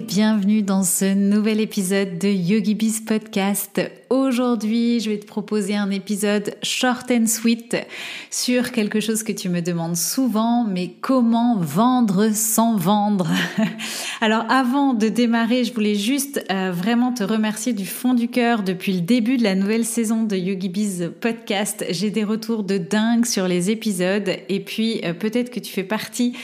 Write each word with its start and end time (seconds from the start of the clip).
bienvenue 0.00 0.62
dans 0.62 0.82
ce 0.82 1.14
nouvel 1.14 1.60
épisode 1.60 2.18
de 2.18 2.28
YogiBiz 2.28 3.00
Podcast. 3.00 3.80
Aujourd'hui, 4.10 5.00
je 5.00 5.10
vais 5.10 5.18
te 5.18 5.26
proposer 5.26 5.74
un 5.74 5.90
épisode 5.90 6.54
short 6.62 7.10
and 7.10 7.26
sweet 7.26 7.76
sur 8.30 8.72
quelque 8.72 9.00
chose 9.00 9.22
que 9.22 9.32
tu 9.32 9.48
me 9.48 9.62
demandes 9.62 9.96
souvent, 9.96 10.64
mais 10.64 10.92
comment 11.00 11.56
vendre 11.58 12.30
sans 12.34 12.76
vendre? 12.76 13.30
Alors 14.20 14.44
avant 14.50 14.92
de 14.92 15.08
démarrer, 15.08 15.64
je 15.64 15.72
voulais 15.72 15.94
juste 15.94 16.44
euh, 16.50 16.72
vraiment 16.72 17.12
te 17.12 17.24
remercier 17.24 17.72
du 17.72 17.86
fond 17.86 18.14
du 18.14 18.28
cœur. 18.28 18.62
Depuis 18.62 18.92
le 18.92 19.00
début 19.00 19.38
de 19.38 19.44
la 19.44 19.54
nouvelle 19.54 19.84
saison 19.84 20.24
de 20.24 20.36
YogiBiz 20.36 21.12
Podcast, 21.20 21.84
j'ai 21.90 22.10
des 22.10 22.24
retours 22.24 22.64
de 22.64 22.76
dingue 22.78 23.24
sur 23.24 23.48
les 23.48 23.70
épisodes 23.70 24.30
et 24.48 24.60
puis 24.60 25.00
euh, 25.04 25.14
peut-être 25.14 25.50
que 25.50 25.60
tu 25.60 25.72
fais 25.72 25.84
partie 25.84 26.34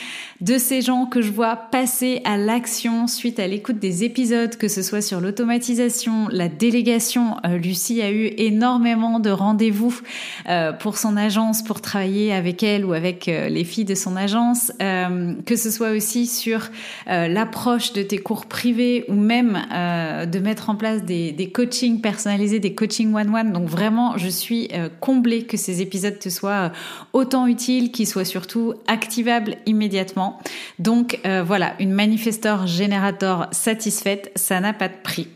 de 0.42 0.58
ces 0.58 0.82
gens 0.82 1.06
que 1.06 1.22
je 1.22 1.30
vois 1.30 1.54
passer 1.54 2.20
à 2.24 2.36
l'action 2.36 3.06
suite 3.06 3.38
à 3.38 3.46
l'écoute 3.46 3.78
des 3.78 4.02
épisodes, 4.02 4.56
que 4.56 4.66
ce 4.66 4.82
soit 4.82 5.00
sur 5.00 5.20
l'automatisation, 5.20 6.26
la 6.32 6.48
délégation. 6.48 7.36
Euh, 7.46 7.58
Lucie 7.58 8.02
a 8.02 8.10
eu 8.10 8.32
énormément 8.38 9.20
de 9.20 9.30
rendez-vous 9.30 10.00
euh, 10.48 10.72
pour 10.72 10.98
son 10.98 11.16
agence, 11.16 11.62
pour 11.62 11.80
travailler 11.80 12.32
avec 12.32 12.64
elle 12.64 12.84
ou 12.84 12.92
avec 12.92 13.28
euh, 13.28 13.48
les 13.48 13.62
filles 13.62 13.84
de 13.84 13.94
son 13.94 14.16
agence, 14.16 14.72
que 14.80 15.56
ce 15.56 15.70
soit 15.70 15.90
aussi 15.90 16.26
sur 16.26 16.70
l'approche 17.06 17.92
de 17.92 18.02
tes 18.02 18.18
cours 18.18 18.46
privés 18.46 19.04
ou 19.08 19.14
même 19.14 19.52
de 19.52 20.38
mettre 20.38 20.70
en 20.70 20.76
place 20.76 21.04
des, 21.04 21.32
des 21.32 21.50
coachings 21.50 22.00
personnalisés, 22.00 22.58
des 22.58 22.74
coachings 22.74 23.14
one-one. 23.14 23.52
Donc 23.52 23.68
vraiment, 23.68 24.16
je 24.18 24.28
suis 24.28 24.68
comblée 25.00 25.44
que 25.44 25.56
ces 25.56 25.82
épisodes 25.82 26.18
te 26.18 26.28
soient 26.28 26.72
autant 27.12 27.46
utiles, 27.46 27.92
qu'ils 27.92 28.06
soient 28.06 28.24
surtout 28.24 28.74
activables 28.86 29.56
immédiatement. 29.66 30.31
Donc 30.78 31.20
euh, 31.26 31.42
voilà, 31.42 31.74
une 31.80 31.92
manifestor 31.92 32.66
générateur 32.66 33.48
satisfaite, 33.52 34.32
ça 34.36 34.60
n'a 34.60 34.72
pas 34.72 34.88
de 34.88 34.96
prix. 35.02 35.28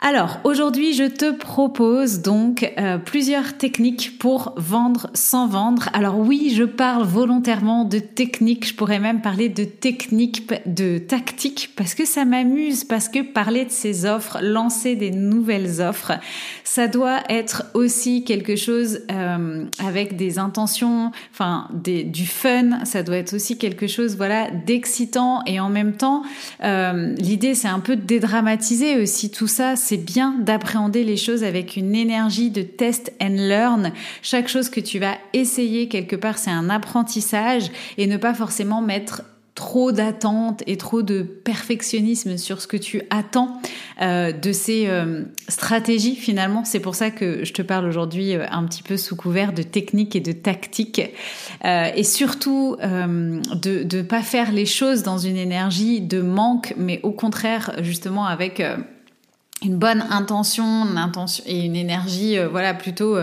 Alors 0.00 0.40
aujourd'hui, 0.44 0.92
je 0.92 1.04
te 1.04 1.32
propose 1.32 2.20
donc 2.20 2.70
euh, 2.78 2.98
plusieurs 2.98 3.56
techniques 3.56 4.18
pour 4.18 4.52
vendre 4.56 5.08
sans 5.14 5.46
vendre. 5.46 5.88
Alors 5.92 6.18
oui, 6.18 6.52
je 6.54 6.64
parle 6.64 7.04
volontairement 7.04 7.84
de 7.84 7.98
techniques, 7.98 8.68
je 8.68 8.74
pourrais 8.74 8.98
même 8.98 9.22
parler 9.22 9.48
de 9.48 9.64
techniques, 9.64 10.50
de 10.66 10.98
tactiques, 10.98 11.70
parce 11.76 11.94
que 11.94 12.04
ça 12.04 12.24
m'amuse, 12.24 12.84
parce 12.84 13.08
que 13.08 13.20
parler 13.20 13.64
de 13.64 13.70
ces 13.70 14.04
offres, 14.04 14.38
lancer 14.42 14.96
des 14.96 15.10
nouvelles 15.10 15.80
offres, 15.80 16.12
ça 16.64 16.88
doit 16.88 17.20
être 17.28 17.64
aussi 17.74 18.24
quelque 18.24 18.56
chose 18.56 19.00
euh, 19.10 19.64
avec 19.78 20.16
des 20.16 20.38
intentions, 20.38 21.12
enfin 21.32 21.68
du 21.72 22.26
fun, 22.26 22.84
ça 22.84 23.02
doit 23.02 23.16
être 23.16 23.34
aussi 23.34 23.58
quelque 23.58 23.86
chose 23.86 24.16
voilà 24.16 24.50
d'excitant 24.50 25.42
et 25.46 25.60
en 25.60 25.68
même 25.68 25.96
temps, 25.96 26.22
euh, 26.62 27.14
l'idée 27.16 27.54
c'est 27.54 27.68
un 27.68 27.80
peu 27.80 27.96
de 27.96 28.02
dédramatiser 28.02 29.00
aussi 29.00 29.30
tout 29.30 29.46
ça. 29.46 29.76
C'est 29.86 29.98
bien 29.98 30.34
d'appréhender 30.38 31.04
les 31.04 31.18
choses 31.18 31.44
avec 31.44 31.76
une 31.76 31.94
énergie 31.94 32.50
de 32.50 32.62
test 32.62 33.12
and 33.20 33.36
learn. 33.36 33.92
Chaque 34.22 34.48
chose 34.48 34.70
que 34.70 34.80
tu 34.80 34.98
vas 34.98 35.18
essayer 35.34 35.88
quelque 35.88 36.16
part, 36.16 36.38
c'est 36.38 36.50
un 36.50 36.70
apprentissage 36.70 37.70
et 37.98 38.06
ne 38.06 38.16
pas 38.16 38.32
forcément 38.32 38.80
mettre 38.80 39.24
trop 39.54 39.92
d'attentes 39.92 40.62
et 40.66 40.78
trop 40.78 41.02
de 41.02 41.20
perfectionnisme 41.20 42.38
sur 42.38 42.62
ce 42.62 42.66
que 42.66 42.78
tu 42.78 43.02
attends 43.10 43.60
euh, 44.00 44.32
de 44.32 44.52
ces 44.52 44.86
euh, 44.86 45.24
stratégies 45.48 46.16
finalement. 46.16 46.64
C'est 46.64 46.80
pour 46.80 46.94
ça 46.94 47.10
que 47.10 47.44
je 47.44 47.52
te 47.52 47.60
parle 47.60 47.84
aujourd'hui 47.84 48.34
euh, 48.34 48.46
un 48.50 48.64
petit 48.64 48.82
peu 48.82 48.96
sous 48.96 49.16
couvert 49.16 49.52
de 49.52 49.62
techniques 49.62 50.16
et 50.16 50.20
de 50.20 50.32
tactiques 50.32 51.02
et 51.62 52.04
surtout 52.04 52.76
de 52.80 53.96
ne 53.96 54.02
pas 54.02 54.22
faire 54.22 54.50
les 54.50 54.66
choses 54.66 55.02
dans 55.02 55.18
une 55.18 55.36
énergie 55.36 56.00
de 56.00 56.22
manque, 56.22 56.74
mais 56.78 57.00
au 57.02 57.12
contraire 57.12 57.72
justement 57.82 58.26
avec 58.26 58.62
une 59.64 59.76
bonne 59.76 60.04
intention, 60.10 60.86
une 60.86 60.98
intention 60.98 61.44
et 61.46 61.64
une 61.64 61.76
énergie 61.76 62.36
voilà 62.50 62.74
plutôt 62.74 63.16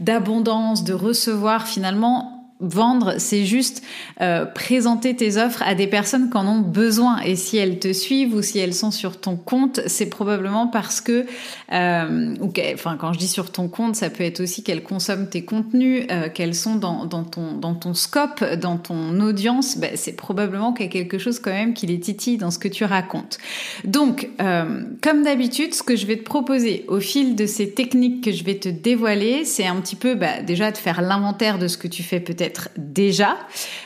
d'abondance, 0.00 0.84
de 0.84 0.92
recevoir 0.92 1.66
finalement 1.66 2.33
vendre, 2.66 3.14
c'est 3.18 3.44
juste 3.44 3.82
euh, 4.20 4.44
présenter 4.44 5.14
tes 5.16 5.36
offres 5.36 5.62
à 5.64 5.74
des 5.74 5.86
personnes 5.86 6.30
qui 6.30 6.36
en 6.36 6.46
ont 6.46 6.60
besoin. 6.60 7.20
Et 7.20 7.36
si 7.36 7.56
elles 7.56 7.78
te 7.78 7.92
suivent 7.92 8.34
ou 8.34 8.42
si 8.42 8.58
elles 8.58 8.74
sont 8.74 8.90
sur 8.90 9.20
ton 9.20 9.36
compte, 9.36 9.80
c'est 9.86 10.06
probablement 10.06 10.66
parce 10.66 11.00
que, 11.00 11.26
euh, 11.72 12.34
enfin 12.74 12.96
quand 12.98 13.12
je 13.12 13.18
dis 13.18 13.28
sur 13.28 13.50
ton 13.52 13.68
compte, 13.68 13.96
ça 13.96 14.10
peut 14.10 14.24
être 14.24 14.40
aussi 14.40 14.62
qu'elles 14.62 14.82
consomment 14.82 15.28
tes 15.28 15.44
contenus, 15.44 16.06
euh, 16.10 16.28
qu'elles 16.28 16.54
sont 16.54 16.76
dans, 16.76 17.06
ton, 17.06 17.94
scope, 17.94 18.44
dans 18.60 18.76
ton 18.76 19.20
audience. 19.20 19.78
Ben, 19.78 19.92
c'est 19.94 20.16
probablement 20.16 20.72
qu'il 20.72 20.86
y 20.86 20.88
a 20.88 20.92
quelque 20.92 21.18
chose 21.18 21.38
quand 21.38 21.52
même 21.52 21.74
qui 21.74 21.86
les 21.86 22.00
titille 22.00 22.38
dans 22.38 22.50
ce 22.50 22.58
que 22.58 22.68
tu 22.68 22.84
racontes. 22.84 23.38
Donc, 23.84 24.28
comme 24.38 25.22
d'habitude, 25.22 25.74
ce 25.74 25.82
que 25.82 25.96
je 25.96 26.06
vais 26.06 26.16
te 26.16 26.24
proposer 26.24 26.84
au 26.88 27.00
fil 27.00 27.36
de 27.36 27.46
ces 27.46 27.70
techniques 27.70 28.24
que 28.24 28.32
je 28.32 28.44
vais 28.44 28.56
te 28.56 28.68
dévoiler, 28.68 29.44
c'est 29.44 29.66
un 29.66 29.76
petit 29.76 29.96
peu 29.96 30.14
bah, 30.14 30.42
déjà 30.42 30.70
de 30.70 30.76
faire 30.76 31.02
l'inventaire 31.02 31.58
de 31.58 31.68
ce 31.68 31.76
que 31.76 31.88
tu 31.88 32.02
fais 32.02 32.20
peut-être 32.20 32.53
déjà 32.76 33.36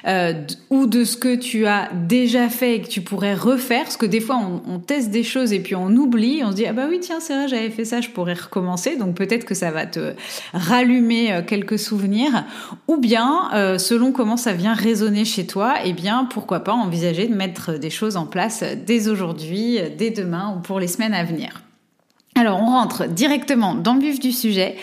euh, 0.06 0.33
ou 0.71 0.87
de 0.87 1.05
ce 1.05 1.17
que 1.17 1.37
tu 1.37 1.67
as 1.67 1.91
déjà 1.93 2.49
fait 2.49 2.77
et 2.77 2.83
que 2.83 2.89
tu 2.89 3.01
pourrais 3.01 3.34
refaire 3.34 3.84
parce 3.84 3.97
que 3.97 4.06
des 4.06 4.21
fois 4.21 4.41
on, 4.67 4.79
teste 4.79 5.11
des 5.11 5.25
choses 5.25 5.53
et 5.53 5.61
puis 5.61 5.75
on 5.75 5.89
oublie 5.89 6.43
on 6.45 6.51
se 6.51 6.56
dit 6.56 6.67
ah 6.67 6.73
bah 6.73 6.87
oui 6.89 7.01
tiens 7.01 7.21
c'est 7.21 7.34
vrai 7.34 7.49
j'avais 7.49 7.71
fait 7.71 7.84
ça 7.84 8.01
je 8.01 8.09
pourrais 8.11 8.34
recommencer. 8.34 8.97
Donc 8.97 9.15
peut-être 9.15 9.45
que 9.45 9.55
ça 9.55 9.71
va 9.71 9.87
te 9.87 10.15
rallumer 10.53 11.33
euh, 11.33 11.43
quelques 11.43 11.79
souvenirs. 11.79 12.45
Ou 12.87 12.97
bien 12.97 13.51
euh, 13.55 13.79
selon 13.79 14.12
comment 14.12 14.37
ça 14.37 14.53
vient 14.53 14.75
résonner 14.75 15.25
chez 15.25 15.47
toi 15.47 15.77
et 15.85 15.91
eh 15.91 15.93
bien 15.93 16.25
pourquoi 16.25 16.61
pas 16.61 16.73
envisager 16.73 17.27
de 17.27 17.35
mettre 17.35 17.79
des 17.79 17.91
choses 17.91 18.17
en 18.17 18.27
place 18.27 18.65
dès 18.87 19.09
aujourd'hui 19.09 19.79
dès 19.97 20.11
demain 20.11 20.55
ou 20.56 20.61
pour 20.61 20.81
les 20.81 20.89
semaines 20.89 21.15
à 21.15 21.25
venir 21.25 21.62
alors 22.38 22.62
on 22.62 22.66
rentre 22.66 23.06
directement 23.06 23.75
dans 23.75 23.94
le 23.94 24.00
vif 24.00 24.21
du 24.21 24.32
sujet 24.32 24.76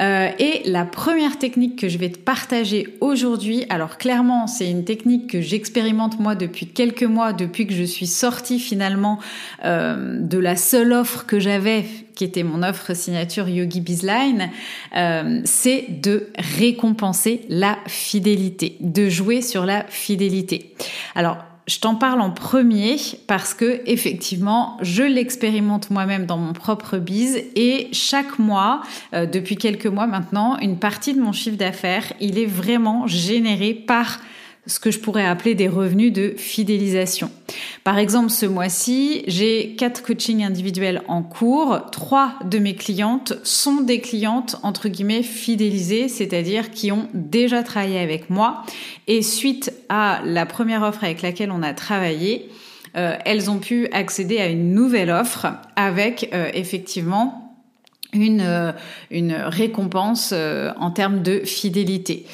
euh, 0.00 0.30
et 0.38 0.62
la 0.64 0.84
première 0.84 1.38
technique 1.38 1.78
que 1.78 1.88
je 1.88 1.98
vais 1.98 2.08
te 2.08 2.18
partager 2.18 2.96
aujourd'hui, 3.00 3.64
alors 3.68 3.98
clairement 3.98 4.46
c'est 4.46 4.70
une 4.70 4.84
technique 4.84 5.30
que 5.30 5.40
j'expérimente 5.40 6.18
moi 6.18 6.34
depuis 6.34 6.66
quelques 6.66 7.04
mois, 7.04 7.32
depuis 7.32 7.66
que 7.66 7.74
je 7.74 7.84
suis 7.84 8.06
sortie 8.06 8.58
finalement 8.58 9.18
euh, 9.64 10.18
de 10.20 10.38
la 10.38 10.56
seule 10.56 10.92
offre 10.92 11.26
que 11.26 11.38
j'avais 11.38 11.84
qui 12.14 12.24
était 12.24 12.44
mon 12.44 12.62
offre 12.62 12.94
signature 12.94 13.48
Yogi 13.48 13.80
Bizline, 13.80 14.50
euh, 14.96 15.40
c'est 15.44 15.86
de 16.00 16.28
récompenser 16.38 17.42
la 17.48 17.76
fidélité, 17.86 18.76
de 18.80 19.08
jouer 19.08 19.42
sur 19.42 19.66
la 19.66 19.84
fidélité. 19.88 20.74
Alors 21.16 21.38
je 21.66 21.78
t'en 21.78 21.94
parle 21.94 22.20
en 22.20 22.30
premier 22.30 22.96
parce 23.26 23.54
que 23.54 23.80
effectivement, 23.86 24.76
je 24.82 25.02
l'expérimente 25.02 25.90
moi-même 25.90 26.26
dans 26.26 26.36
mon 26.36 26.52
propre 26.52 26.98
bise 26.98 27.42
et 27.56 27.88
chaque 27.92 28.38
mois, 28.38 28.82
euh, 29.14 29.24
depuis 29.24 29.56
quelques 29.56 29.86
mois 29.86 30.06
maintenant, 30.06 30.58
une 30.58 30.78
partie 30.78 31.14
de 31.14 31.20
mon 31.20 31.32
chiffre 31.32 31.56
d'affaires, 31.56 32.12
il 32.20 32.38
est 32.38 32.46
vraiment 32.46 33.06
généré 33.06 33.72
par 33.72 34.20
ce 34.66 34.78
que 34.78 34.90
je 34.90 34.98
pourrais 34.98 35.26
appeler 35.26 35.54
des 35.54 35.68
revenus 35.68 36.12
de 36.12 36.34
fidélisation. 36.36 37.30
Par 37.84 37.98
exemple, 37.98 38.30
ce 38.30 38.46
mois-ci, 38.46 39.24
j'ai 39.26 39.74
quatre 39.76 40.02
coachings 40.02 40.42
individuels 40.42 41.02
en 41.06 41.22
cours. 41.22 41.90
Trois 41.92 42.34
de 42.44 42.58
mes 42.58 42.74
clientes 42.74 43.34
sont 43.42 43.82
des 43.82 44.00
clientes, 44.00 44.56
entre 44.62 44.88
guillemets, 44.88 45.22
fidélisées, 45.22 46.08
c'est-à-dire 46.08 46.70
qui 46.70 46.92
ont 46.92 47.08
déjà 47.12 47.62
travaillé 47.62 47.98
avec 47.98 48.30
moi. 48.30 48.62
Et 49.06 49.22
suite 49.22 49.72
à 49.88 50.20
la 50.24 50.46
première 50.46 50.82
offre 50.82 51.04
avec 51.04 51.20
laquelle 51.20 51.50
on 51.50 51.62
a 51.62 51.74
travaillé, 51.74 52.48
euh, 52.96 53.16
elles 53.24 53.50
ont 53.50 53.58
pu 53.58 53.88
accéder 53.92 54.38
à 54.38 54.46
une 54.46 54.72
nouvelle 54.72 55.10
offre 55.10 55.48
avec 55.76 56.30
euh, 56.32 56.48
effectivement 56.54 57.43
une, 58.14 58.40
euh, 58.40 58.72
une 59.10 59.34
récompense 59.34 60.30
euh, 60.32 60.72
en 60.78 60.90
termes 60.90 61.22
de 61.22 61.40
fidélité. 61.40 62.26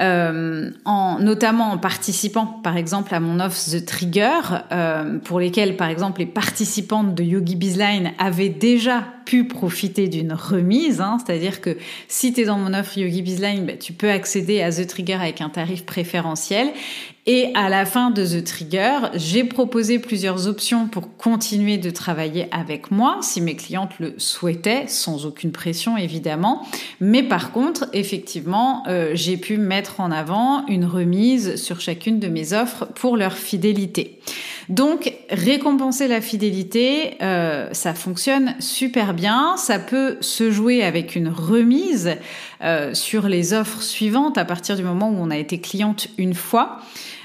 Euh, 0.00 0.70
en, 0.84 1.18
notamment 1.18 1.72
en 1.72 1.78
participant, 1.78 2.46
par 2.46 2.76
exemple, 2.76 3.14
à 3.14 3.20
mon 3.20 3.40
offre 3.40 3.58
The 3.70 3.84
Trigger, 3.84 4.40
pour 5.24 5.40
lesquels, 5.40 5.76
par 5.76 5.88
exemple, 5.88 6.20
les 6.20 6.26
participantes 6.26 7.14
de 7.14 7.22
Yogi 7.22 7.56
Bizline 7.56 8.12
avaient 8.18 8.48
déjà 8.48 9.04
pu 9.28 9.44
profiter 9.44 10.08
d'une 10.08 10.32
remise, 10.32 11.02
hein. 11.02 11.18
c'est-à-dire 11.22 11.60
que 11.60 11.76
si 12.08 12.32
tu 12.32 12.40
es 12.40 12.44
dans 12.46 12.56
mon 12.56 12.72
offre 12.72 12.96
Yogi 12.96 13.20
Bizline, 13.20 13.66
bah, 13.66 13.74
tu 13.78 13.92
peux 13.92 14.08
accéder 14.10 14.62
à 14.62 14.72
The 14.72 14.86
Trigger 14.86 15.18
avec 15.20 15.42
un 15.42 15.50
tarif 15.50 15.84
préférentiel. 15.84 16.68
Et 17.26 17.52
à 17.54 17.68
la 17.68 17.84
fin 17.84 18.10
de 18.10 18.24
The 18.24 18.42
Trigger, 18.42 19.00
j'ai 19.12 19.44
proposé 19.44 19.98
plusieurs 19.98 20.48
options 20.48 20.88
pour 20.88 21.14
continuer 21.18 21.76
de 21.76 21.90
travailler 21.90 22.48
avec 22.52 22.90
moi, 22.90 23.18
si 23.20 23.42
mes 23.42 23.54
clientes 23.54 23.90
le 23.98 24.14
souhaitaient, 24.16 24.86
sans 24.86 25.26
aucune 25.26 25.52
pression 25.52 25.98
évidemment. 25.98 26.66
Mais 27.00 27.22
par 27.22 27.52
contre, 27.52 27.86
effectivement, 27.92 28.82
euh, 28.88 29.10
j'ai 29.12 29.36
pu 29.36 29.58
mettre 29.58 30.00
en 30.00 30.10
avant 30.10 30.66
une 30.68 30.86
remise 30.86 31.56
sur 31.56 31.82
chacune 31.82 32.18
de 32.18 32.28
mes 32.28 32.54
offres 32.54 32.86
pour 32.94 33.18
leur 33.18 33.34
fidélité. 33.34 34.20
Donc, 34.70 35.12
récompenser 35.30 36.08
la 36.08 36.20
fidélité, 36.20 37.16
euh, 37.22 37.68
ça 37.72 37.94
fonctionne 37.94 38.54
super 38.60 39.14
bien. 39.14 39.56
Ça 39.56 39.78
peut 39.78 40.16
se 40.20 40.50
jouer 40.50 40.82
avec 40.82 41.16
une 41.16 41.28
remise 41.28 42.16
euh, 42.62 42.94
sur 42.94 43.28
les 43.28 43.52
offres 43.52 43.82
suivantes 43.82 44.38
à 44.38 44.44
partir 44.44 44.76
du 44.76 44.82
moment 44.82 45.10
où 45.10 45.16
on 45.18 45.30
a 45.30 45.36
été 45.36 45.60
cliente 45.60 46.08
une 46.16 46.34
fois. 46.34 46.80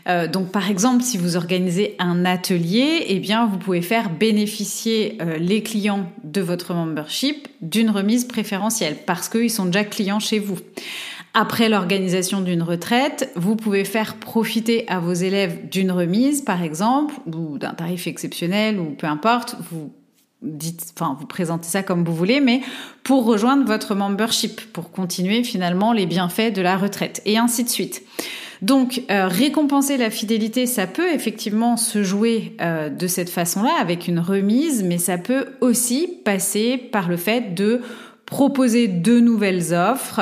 Euh, 0.09 0.27
donc 0.27 0.51
par 0.51 0.69
exemple, 0.69 1.01
si 1.01 1.17
vous 1.17 1.37
organisez 1.37 1.95
un 1.97 2.25
atelier, 2.25 3.05
eh 3.07 3.19
bien 3.19 3.45
vous 3.45 3.57
pouvez 3.57 3.81
faire 3.81 4.09
bénéficier 4.09 5.17
les 5.39 5.63
clients 5.63 6.09
de 6.25 6.41
votre 6.41 6.73
membership 6.73 7.47
d'une 7.61 7.89
remise 7.89 8.25
préférentielle 8.25 8.97
parce 9.05 9.29
qu'ils 9.29 9.51
sont 9.51 9.65
déjà 9.65 9.85
clients 9.85 10.19
chez 10.19 10.39
vous. 10.39 10.57
Après 11.35 11.67
l'organisation 11.67 12.41
d'une 12.41 12.61
retraite, 12.61 13.31
vous 13.35 13.55
pouvez 13.55 13.85
faire 13.85 14.17
profiter 14.17 14.87
à 14.87 14.99
vos 14.99 15.13
élèves 15.13 15.67
d'une 15.67 15.91
remise, 15.91 16.43
par 16.43 16.61
exemple, 16.61 17.15
ou 17.25 17.57
d'un 17.57 17.73
tarif 17.73 18.05
exceptionnel, 18.05 18.79
ou 18.79 18.91
peu 18.91 19.07
importe. 19.07 19.55
Vous 19.71 19.91
dites, 20.43 20.93
enfin, 20.95 21.17
vous 21.19 21.25
présentez 21.25 21.67
ça 21.67 21.81
comme 21.81 22.03
vous 22.03 22.13
voulez, 22.13 22.39
mais 22.39 22.61
pour 23.03 23.25
rejoindre 23.25 23.65
votre 23.65 23.95
membership, 23.95 24.61
pour 24.73 24.91
continuer 24.91 25.43
finalement 25.43 25.91
les 25.91 26.05
bienfaits 26.05 26.53
de 26.53 26.61
la 26.61 26.77
retraite, 26.77 27.23
et 27.25 27.39
ainsi 27.39 27.63
de 27.63 27.69
suite. 27.69 28.03
Donc, 28.61 29.01
euh, 29.09 29.27
récompenser 29.27 29.97
la 29.97 30.11
fidélité, 30.11 30.67
ça 30.67 30.85
peut 30.85 31.11
effectivement 31.13 31.77
se 31.77 32.03
jouer 32.03 32.55
euh, 32.61 32.89
de 32.89 33.07
cette 33.07 33.31
façon-là, 33.31 33.73
avec 33.81 34.07
une 34.07 34.19
remise, 34.19 34.83
mais 34.83 34.99
ça 34.99 35.17
peut 35.17 35.47
aussi 35.61 36.07
passer 36.23 36.77
par 36.77 37.09
le 37.09 37.17
fait 37.17 37.55
de 37.55 37.81
proposer 38.27 38.87
de 38.87 39.19
nouvelles 39.19 39.73
offres 39.73 40.21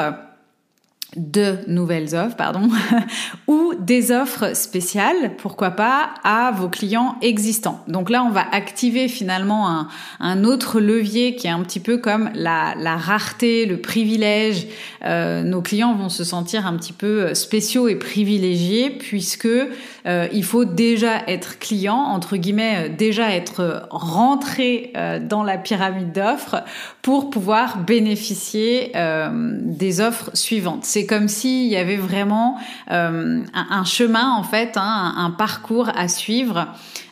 de 1.18 1.58
nouvelles 1.68 2.16
offres, 2.16 2.38
pardon, 2.38 2.69
ou 3.48 3.74
des 3.78 4.12
offres 4.13 4.56
spéciales, 4.56 5.36
pourquoi 5.38 5.72
pas, 5.72 6.12
à 6.24 6.52
vos 6.52 6.69
clients 6.69 7.18
existants. 7.22 7.84
Donc 7.90 8.10
là, 8.10 8.24
on 8.24 8.30
va 8.30 8.46
activer 8.52 9.10
finalement 9.10 9.88
un, 10.19 10.44
autre 10.46 10.80
levier 10.80 11.36
qui 11.36 11.48
est 11.48 11.52
un 11.52 11.62
petit 11.63 11.81
peu 11.81 11.98
comme 11.98 12.30
la, 12.34 12.74
rareté, 12.96 13.66
le 13.66 13.81
privilège. 13.81 14.68
Euh, 15.04 15.44
nos 15.44 15.62
clients 15.62 15.96
vont 15.96 16.08
se 16.08 16.24
sentir 16.24 16.66
un 16.66 16.78
petit 16.78 16.94
peu 16.94 17.34
spéciaux 17.36 17.90
et 17.90 17.96
privilégiés 17.96 18.90
puisque 18.90 19.48
euh, 20.06 20.28
il 20.31 20.44
faut 20.44 20.66
déjà 20.66 21.24
être 21.28 21.60
client, 21.60 21.98
entre 21.98 22.38
guillemets, 22.38 22.86
euh, 22.88 22.90
déjà 22.90 23.36
être 23.36 23.88
rentré 23.90 24.94
dans 25.22 25.44
la 25.44 25.58
pyramide 25.58 26.13
d'offres 26.13 26.63
pour 27.02 27.30
pouvoir 27.30 27.80
bénéficier 27.80 28.92
des 29.63 30.02
offres 30.02 30.31
suivantes 30.34 30.86
c'est 31.01 31.07
comme 31.07 31.30
s'il 31.30 31.65
y 31.65 31.77
avait 31.77 31.98
vraiment 31.98 32.59
euh, 32.92 33.42
un, 33.56 33.83
chemin 33.86 34.36
en 34.36 34.44
fait, 34.44 34.74
hein, 34.75 35.13
un, 35.18 35.31
parcours 35.31 35.89
à 35.95 36.07
suivre. 36.07 36.68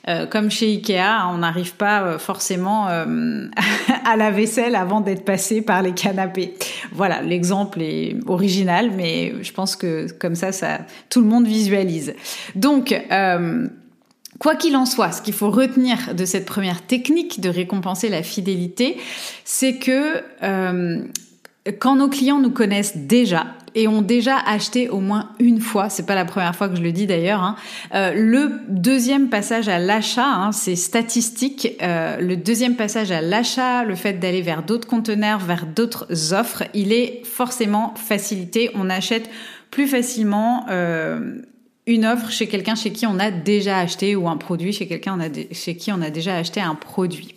Euh, 0.07 0.27
comme 0.27 0.51
chez 0.51 0.67
Ikea, 0.67 1.27
on 1.33 1.39
n'arrive 1.39 1.73
pas 1.73 2.03
euh, 2.03 2.19
forcément 2.19 2.85
à 4.05 4.15
la 4.15 4.29
vaisselle 4.29 4.75
avant 4.75 5.01
d'être 5.01 5.25
passé 5.25 5.63
par 5.63 5.81
les 5.81 5.93
canapés. 5.93 6.53
Voilà, 6.91 7.23
l'exemple 7.23 7.81
est 7.81 8.17
original, 8.27 8.91
mais 8.95 9.33
je 9.41 9.51
pense 9.53 9.75
que 9.75 10.05
comme 10.19 10.35
ça, 10.35 10.51
ça 10.51 10.81
tout 11.09 11.21
le 11.21 11.27
monde 11.27 11.47
visualise. 11.47 12.13
Donc 12.53 12.95
Quoi 14.37 14.55
qu'il 14.55 14.77
en 14.77 14.85
soit, 14.85 15.11
ce 15.11 15.21
qu'il 15.21 15.33
faut 15.33 15.49
retenir 15.49 16.15
de 16.15 16.23
cette 16.23 16.45
première 16.45 16.85
technique 16.85 17.41
de 17.41 17.49
récompenser 17.49 18.07
la 18.07 18.23
fidélité, 18.23 18.95
c'est 19.43 19.75
que 19.77 20.23
quand 21.79 21.95
nos 21.95 22.09
clients 22.09 22.39
nous 22.39 22.51
connaissent 22.51 22.97
déjà 22.97 23.47
et 23.75 23.87
ont 23.87 24.01
déjà 24.01 24.37
acheté 24.37 24.89
au 24.89 24.99
moins 24.99 25.29
une 25.39 25.59
fois, 25.59 25.89
c'est 25.89 26.05
pas 26.05 26.15
la 26.15 26.25
première 26.25 26.55
fois 26.55 26.69
que 26.69 26.75
je 26.75 26.81
le 26.81 26.91
dis 26.91 27.05
d'ailleurs, 27.05 27.43
hein, 27.43 27.55
euh, 27.93 28.13
le 28.13 28.61
deuxième 28.67 29.29
passage 29.29 29.67
à 29.69 29.77
l'achat, 29.77 30.25
hein, 30.25 30.51
c'est 30.51 30.75
statistique, 30.75 31.77
euh, 31.81 32.17
le 32.19 32.35
deuxième 32.35 32.75
passage 32.75 33.11
à 33.11 33.21
l'achat, 33.21 33.83
le 33.83 33.95
fait 33.95 34.13
d'aller 34.13 34.41
vers 34.41 34.63
d'autres 34.63 34.87
conteneurs, 34.87 35.39
vers 35.39 35.65
d'autres 35.65 36.33
offres, 36.33 36.63
il 36.73 36.93
est 36.93 37.21
forcément 37.25 37.93
facilité. 37.95 38.71
On 38.73 38.89
achète 38.89 39.29
plus 39.69 39.87
facilement 39.87 40.65
euh, 40.69 41.35
une 41.89 42.05
offre 42.05 42.29
chez 42.29 42.47
quelqu'un 42.47 42.75
chez 42.75 42.91
qui 42.91 43.05
on 43.07 43.19
a 43.19 43.31
déjà 43.31 43.79
acheté 43.79 44.15
ou 44.15 44.29
un 44.29 44.37
produit 44.37 44.71
chez 44.71 44.87
quelqu'un 44.87 45.17
chez 45.51 45.75
qui 45.75 45.91
on 45.91 46.01
a 46.01 46.09
déjà 46.09 46.35
acheté 46.35 46.61
un 46.61 46.75
produit. 46.75 47.35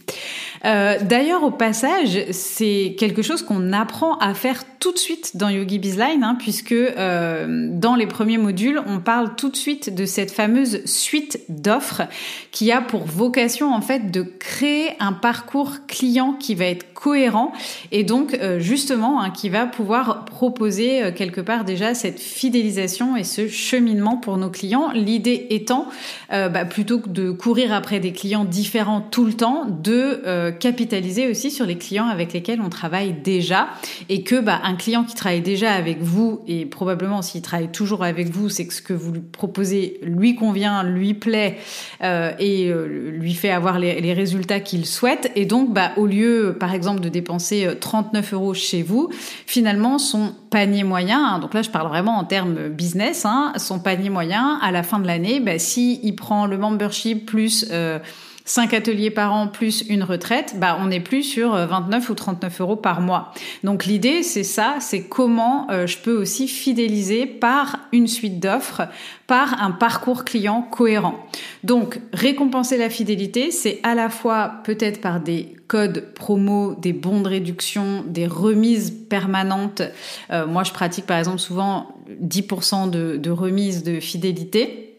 Euh, 0.65 0.97
d'ailleurs, 1.01 1.43
au 1.43 1.51
passage, 1.51 2.25
c'est 2.31 2.95
quelque 2.99 3.23
chose 3.23 3.43
qu'on 3.43 3.73
apprend 3.73 4.17
à 4.19 4.35
faire 4.35 4.63
tout 4.79 4.93
de 4.93 4.99
suite 4.99 5.37
dans 5.37 5.49
Yogi 5.49 5.79
Bizline, 5.79 6.23
hein, 6.23 6.37
puisque 6.39 6.73
euh, 6.73 7.69
dans 7.71 7.97
les 7.97 8.07
premiers 8.07 8.39
modules, 8.39 8.81
on 8.87 9.01
parle 9.01 9.35
tout 9.37 9.49
de 9.49 9.57
suite 9.57 9.95
de 9.95 10.07
cette 10.07 10.31
fameuse 10.31 10.85
suite 10.85 11.41
d'offres 11.49 12.03
qui 12.51 12.71
a 12.71 12.81
pour 12.81 13.05
vocation 13.05 13.73
en 13.75 13.81
fait 13.81 14.11
de 14.11 14.23
créer 14.23 14.91
un 15.01 15.13
parcours 15.13 15.87
client 15.87 16.35
qui 16.35 16.55
va 16.55 16.67
être 16.67 16.93
cohérent 16.95 17.53
et 17.91 18.05
donc 18.05 18.35
euh, 18.35 18.61
justement 18.61 19.21
hein, 19.21 19.31
qui 19.31 19.49
va 19.49 19.67
pouvoir 19.67 20.22
proposer 20.43 21.13
quelque 21.15 21.41
part 21.41 21.65
déjà 21.65 21.95
cette 21.95 22.19
fidélisation 22.19 23.17
et 23.17 23.23
ce 23.23 23.47
cheminement 23.47 24.17
pour 24.17 24.39
nos 24.39 24.51
clients. 24.51 24.91
L'idée 24.93 25.47
étant, 25.51 25.87
bah, 26.31 26.65
plutôt 26.65 26.99
que 26.99 27.09
de 27.09 27.31
courir 27.31 27.73
après 27.73 28.01
des 28.01 28.13
clients 28.13 28.45
différents 28.45 29.01
tout 29.01 29.25
le 29.25 29.35
temps, 29.35 29.67
de 29.69 30.51
capitaliser 30.59 31.29
aussi 31.29 31.53
sur 31.53 31.65
les 31.65 31.79
clients 31.79 32.09
avec 32.09 32.33
lesquels 32.33 32.61
on 32.61 32.71
travaille 32.71 33.13
déjà 33.13 33.69
et 34.09 34.25
que 34.25 34.41
bah, 34.41 34.61
un 34.65 34.75
client 34.75 35.05
qui 35.05 35.15
travaille 35.15 35.43
déjà 35.43 35.73
avec 35.73 36.03
vous 36.03 36.41
et 36.49 36.67
probablement 36.67 37.23
s'il 37.23 37.43
travaille 37.43 37.71
toujours 37.71 38.03
avec 38.03 38.29
vous, 38.29 38.49
c'est 38.49 38.67
que 38.67 38.75
ce 38.75 38.83
que 38.83 38.93
vous 38.93 39.13
lui 39.13 39.21
proposez 39.21 40.01
lui 40.03 40.35
convient, 40.35 40.83
lui 40.83 41.15
plaît 41.15 41.59
euh, 42.03 42.33
et 42.39 42.69
euh, 42.69 43.11
lui 43.11 43.35
fait 43.35 43.51
avoir 43.51 43.79
les, 43.79 44.13
résultats 44.13 44.61
qu'il 44.61 44.85
souhaite. 44.87 45.31
Et 45.37 45.47
donc, 45.47 45.73
bah, 45.73 45.93
au 45.97 46.07
lieu, 46.07 46.57
par 46.59 46.75
exemple, 46.75 47.01
de 47.01 47.09
dépenser 47.09 47.69
39 47.81 48.33
euh, 48.33 48.37
euros 48.37 48.55
chez 48.55 48.83
vous, 48.83 49.09
finalement, 49.47 49.99
son 49.99 50.32
panier 50.51 50.85
moyen, 50.85 51.25
hein, 51.25 51.39
donc 51.39 51.55
là, 51.55 51.63
je 51.63 51.71
parle 51.71 51.89
vraiment 51.89 52.19
en 52.19 52.25
termes 52.25 52.69
business, 52.69 53.25
hein, 53.25 53.53
son 53.57 53.79
panier 53.79 54.11
moyen 54.11 54.59
à 54.61 54.71
la 54.71 54.83
fin 54.83 54.99
de 54.99 55.07
l'année, 55.07 55.41
bah, 55.41 55.59
si 55.59 56.01
prend 56.17 56.47
le 56.47 56.59
membership 56.59 57.27
plus 57.27 57.67
euh, 57.71 57.99
5 58.45 58.75
ateliers 58.75 59.11
par 59.11 59.33
an 59.33 59.47
plus 59.47 59.85
une 59.89 60.03
retraite, 60.03 60.57
bah 60.59 60.79
on 60.81 60.87
n'est 60.87 61.01
plus 61.01 61.23
sur 61.23 61.55
29 61.55 62.09
euh, 62.09 62.13
ou 62.13 62.15
39 62.15 62.61
euros 62.61 62.77
par 62.77 63.01
mois. 63.01 63.33
Donc 63.63 63.85
l'idée 63.85 64.23
c'est 64.23 64.43
ça, 64.43 64.77
c'est 64.81 65.03
comment 65.03 65.71
euh, 65.71 65.87
je 65.87 65.99
peux 65.99 66.17
aussi 66.17 66.49
fidéliser 66.49 67.27
par 67.27 67.79
une 67.93 68.09
suite 68.09 68.41
d'offres, 68.41 68.83
par 69.27 69.63
un 69.63 69.71
parcours 69.71 70.25
client 70.25 70.63
cohérent. 70.63 71.19
Donc 71.63 72.01
récompenser 72.13 72.77
la 72.77 72.91
fidélité, 72.91 73.51
c'est 73.51 73.81
à 73.83 73.95
la 73.95 74.09
fois 74.09 74.55
peut-être 74.65 75.01
par 75.01 75.21
des 75.21 75.57
codes 75.69 76.13
promo, 76.15 76.75
des 76.75 76.93
bons 76.93 77.21
de 77.21 77.29
réduction, 77.29 78.05
des 78.07 78.27
remises 78.27 78.91
permanentes. 79.09 79.83
Euh, 80.31 80.47
moi 80.47 80.65
je 80.65 80.73
pratique 80.73 81.07
par 81.07 81.19
exemple 81.19 81.39
souvent 81.39 81.95
10% 82.23 82.91
de, 82.91 83.17
de 83.17 83.31
remise 83.31 83.83
de 83.83 84.01
fidélité. 84.01 84.92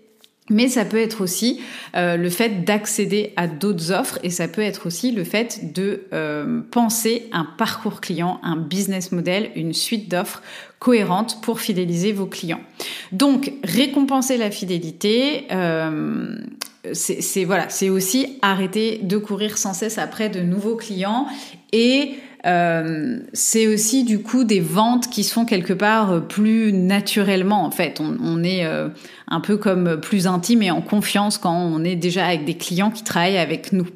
Mais 0.54 0.68
ça 0.68 0.86
peut 0.86 1.00
être 1.00 1.22
aussi 1.22 1.60
euh, 1.96 2.16
le 2.16 2.30
fait 2.30 2.64
d'accéder 2.64 3.34
à 3.36 3.48
d'autres 3.48 3.92
offres 3.92 4.20
et 4.24 4.30
ça 4.30 4.48
peut 4.48 4.62
être 4.62 4.86
aussi 4.86 5.12
le 5.12 5.24
fait 5.24 5.74
de 5.74 6.04
euh, 6.14 6.62
penser 6.72 7.28
un 7.32 7.46
parcours 7.58 8.02
client, 8.02 8.40
un 8.44 8.56
business 8.56 9.12
model, 9.12 9.50
une 9.56 9.74
suite 9.74 10.10
d'offres 10.10 10.44
cohérentes 10.78 11.42
pour 11.42 11.60
fidéliser 11.60 12.12
vos 12.12 12.28
clients. 12.28 12.62
Donc 13.12 13.52
récompenser 13.64 14.38
la 14.38 14.52
fidélité, 14.52 15.48
euh, 15.52 16.38
c'est 16.92 17.46
voilà, 17.46 17.70
c'est 17.70 17.90
aussi 17.90 18.38
arrêter 18.42 19.00
de 19.02 19.18
courir 19.18 19.58
sans 19.58 19.74
cesse 19.74 19.98
après 19.98 20.30
de 20.30 20.42
nouveaux 20.42 20.76
clients 20.76 21.28
et 21.72 22.12
euh, 22.46 23.20
c'est 23.32 23.68
aussi 23.68 24.04
du 24.04 24.20
coup 24.20 24.44
des 24.44 24.60
ventes 24.60 25.10
qui 25.10 25.24
sont 25.24 25.46
quelque 25.46 25.72
part 25.72 26.12
euh, 26.12 26.20
plus 26.20 26.74
naturellement 26.74 27.64
en 27.64 27.72
fait. 27.72 28.02
On, 28.02 28.44
est 28.44 28.66
euh, 28.66 28.90
un 29.30 29.40
peu 29.40 29.56
comme 29.56 30.00
plus 30.02 30.28
intime 30.28 30.62
et 30.62 30.70
en 30.70 30.82
confiance 30.82 31.38
quand 31.38 31.56
on 31.56 31.86
est 31.86 31.96
déjà 31.96 32.26
avec 32.26 32.44
des 32.44 32.56
clients 32.56 32.92
qui 32.92 33.04
travaillent 33.04 33.38
avec 33.38 33.72
nous. 33.72 33.88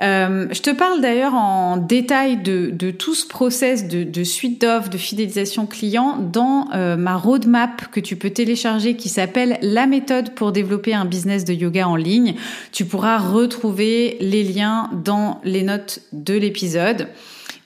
Euh, 0.00 0.46
je 0.52 0.62
te 0.62 0.70
parle 0.70 1.02
d'ailleurs 1.02 1.34
en 1.34 1.76
détail 1.76 2.38
de, 2.38 2.70
de, 2.72 2.90
tout 2.90 3.14
ce 3.14 3.26
process 3.26 3.86
de, 3.86 4.04
de 4.04 4.24
suite 4.24 4.62
d'offres, 4.62 4.88
de 4.88 4.98
fidélisation 4.98 5.66
client 5.66 6.16
dans 6.18 6.68
ma 6.96 7.16
roadmap 7.16 7.90
que 7.90 8.00
tu 8.00 8.16
peux 8.16 8.30
télécharger 8.30 8.96
qui 8.96 9.08
s'appelle 9.08 9.58
La 9.60 9.86
méthode 9.86 10.34
pour 10.34 10.52
développer 10.52 10.94
un 10.94 11.04
business 11.04 11.44
de 11.44 11.52
yoga 11.52 11.86
en 11.86 11.96
ligne. 11.96 12.34
Tu 12.72 12.84
pourras 12.84 13.18
retrouver 13.18 14.16
les 14.20 14.42
liens 14.42 14.90
dans 15.04 15.40
les 15.44 15.62
notes 15.62 16.00
de 16.12 16.34
l'épisode. 16.34 17.08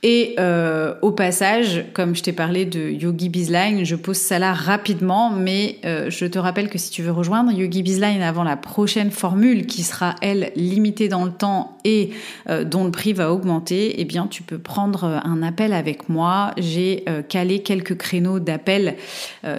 Et 0.09 0.37
euh, 0.39 0.95
au 1.03 1.11
passage, 1.11 1.85
comme 1.93 2.15
je 2.15 2.23
t'ai 2.23 2.33
parlé 2.33 2.65
de 2.65 2.91
Yogi 2.91 3.29
Bizline, 3.29 3.85
je 3.85 3.97
pose 3.97 4.17
ça 4.17 4.39
là 4.39 4.55
rapidement, 4.55 5.31
mais 5.31 5.81
euh, 5.85 6.11
je 6.11 6.27
te 6.27 6.39
rappelle 6.39 6.71
que 6.71 6.79
si 6.79 6.91
tu 6.93 7.03
veux 7.03 7.11
rejoindre 7.11 7.51
Yogi 7.51 7.83
Bizline 7.83 8.23
avant 8.23 8.45
la 8.45 8.57
prochaine 8.57 9.11
formule 9.11 9.67
qui 9.67 9.83
sera 9.83 10.15
elle 10.23 10.53
limitée 10.55 11.09
dans 11.09 11.25
le 11.25 11.33
temps 11.33 11.77
et 11.83 12.11
euh, 12.49 12.63
dont 12.63 12.85
le 12.85 12.93
prix 12.93 13.15
va 13.15 13.33
augmenter, 13.33 14.01
eh 14.01 14.05
bien 14.05 14.29
tu 14.29 14.45
peux 14.45 14.59
prendre 14.59 15.03
un 15.25 15.43
appel 15.43 15.73
avec 15.73 16.09
moi. 16.09 16.53
J'ai 16.57 17.05
calé 17.29 17.65
quelques 17.65 17.97
créneaux 17.97 18.39
d'appel 18.39 18.95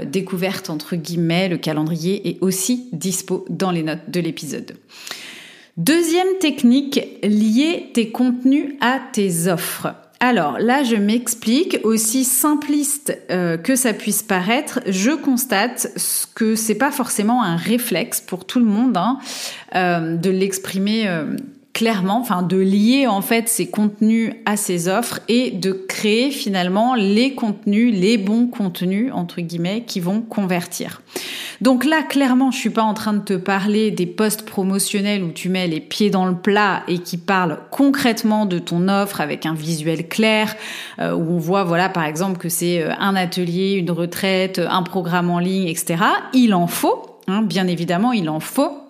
découverte 0.06 0.70
entre 0.70 0.96
guillemets. 0.96 1.50
Le 1.50 1.58
calendrier 1.58 2.30
est 2.30 2.38
aussi 2.40 2.88
dispo 2.94 3.44
dans 3.50 3.72
les 3.72 3.84
notes 3.84 4.10
de 4.10 4.22
l'épisode. 4.22 4.78
Deuxième 5.76 6.40
technique, 6.40 7.02
lier 7.22 7.92
tes 7.94 8.12
contenus 8.12 8.76
à 8.80 9.00
tes 9.12 9.50
offres. 9.50 9.90
Alors 10.20 10.58
là, 10.60 10.84
je 10.84 10.96
m'explique, 10.96 11.80
aussi 11.84 12.24
simpliste 12.24 13.18
euh, 13.30 13.58
que 13.58 13.76
ça 13.76 13.94
puisse 13.94 14.24
paraître, 14.24 14.80
je 14.88 15.12
constate 15.12 15.90
que 16.34 16.56
c'est 16.56 16.76
pas 16.76 16.92
forcément 16.92 17.44
un 17.44 17.56
réflexe 17.56 18.20
pour 18.22 18.46
tout 18.46 18.60
le 18.60 18.66
monde 18.66 18.98
hein, 18.98 19.20
euh, 19.76 20.16
de 20.16 20.32
l'exprimer 20.32 21.08
euh, 21.08 21.36
clairement, 21.74 22.20
enfin 22.20 22.42
de 22.42 22.58
lier 22.58 23.06
en 23.06 23.22
fait 23.22 23.48
ses 23.48 23.68
contenus 23.68 24.34
à 24.48 24.58
ses 24.58 24.88
offres 24.88 25.20
et 25.28 25.52
de 25.52 25.72
créer 25.72 26.32
finalement 26.32 26.96
les 26.96 27.36
contenus, 27.36 27.94
les 27.94 28.18
bons 28.18 28.48
contenus 28.48 29.12
entre 29.14 29.42
guillemets 29.42 29.84
qui 29.86 30.00
vont 30.00 30.22
convertir. 30.22 31.04
Donc 31.62 31.86
là, 31.86 32.04
clairement, 32.04 32.52
je 32.52 32.58
suis 32.58 32.70
pas 32.70 32.84
en 32.84 32.94
train 32.94 33.14
de 33.14 33.24
te 33.24 33.34
parler 33.34 33.92
des 33.92 34.06
posts 34.06 34.44
promotionnels 34.44 35.24
où 35.24 35.32
tu 35.32 35.50
mets 35.50 35.68
les 35.68 35.80
pieds 35.80 36.10
dans 36.10 36.26
le 36.26 36.36
plat 36.36 36.84
et 36.88 37.00
qui 37.00 37.18
parlent 37.18 37.60
concrètement 37.72 38.46
de 38.46 38.60
ton 38.60 38.88
offre 38.88 39.22
avec 39.22 39.46
un 39.46 39.54
visuel 39.54 40.08
clair, 40.08 40.56
euh, 41.00 41.14
où 41.14 41.34
on 41.36 41.38
voit, 41.38 41.64
voilà, 41.64 41.90
par 41.90 42.04
exemple, 42.04 42.38
que 42.38 42.50
c'est 42.50 42.82
euh, 42.82 42.94
un 43.00 43.16
atelier, 43.16 43.74
une 43.74 43.92
retraite, 43.92 44.60
un 44.60 44.84
programme 44.84 45.30
en 45.30 45.40
ligne, 45.40 45.68
etc. 45.68 46.04
Il 46.34 46.54
en 46.54 46.68
faut, 46.68 47.20
hein, 47.28 47.42
bien 47.42 47.68
évidemment, 47.68 48.14
il 48.14 48.30
en 48.30 48.40
faut. 48.40 48.87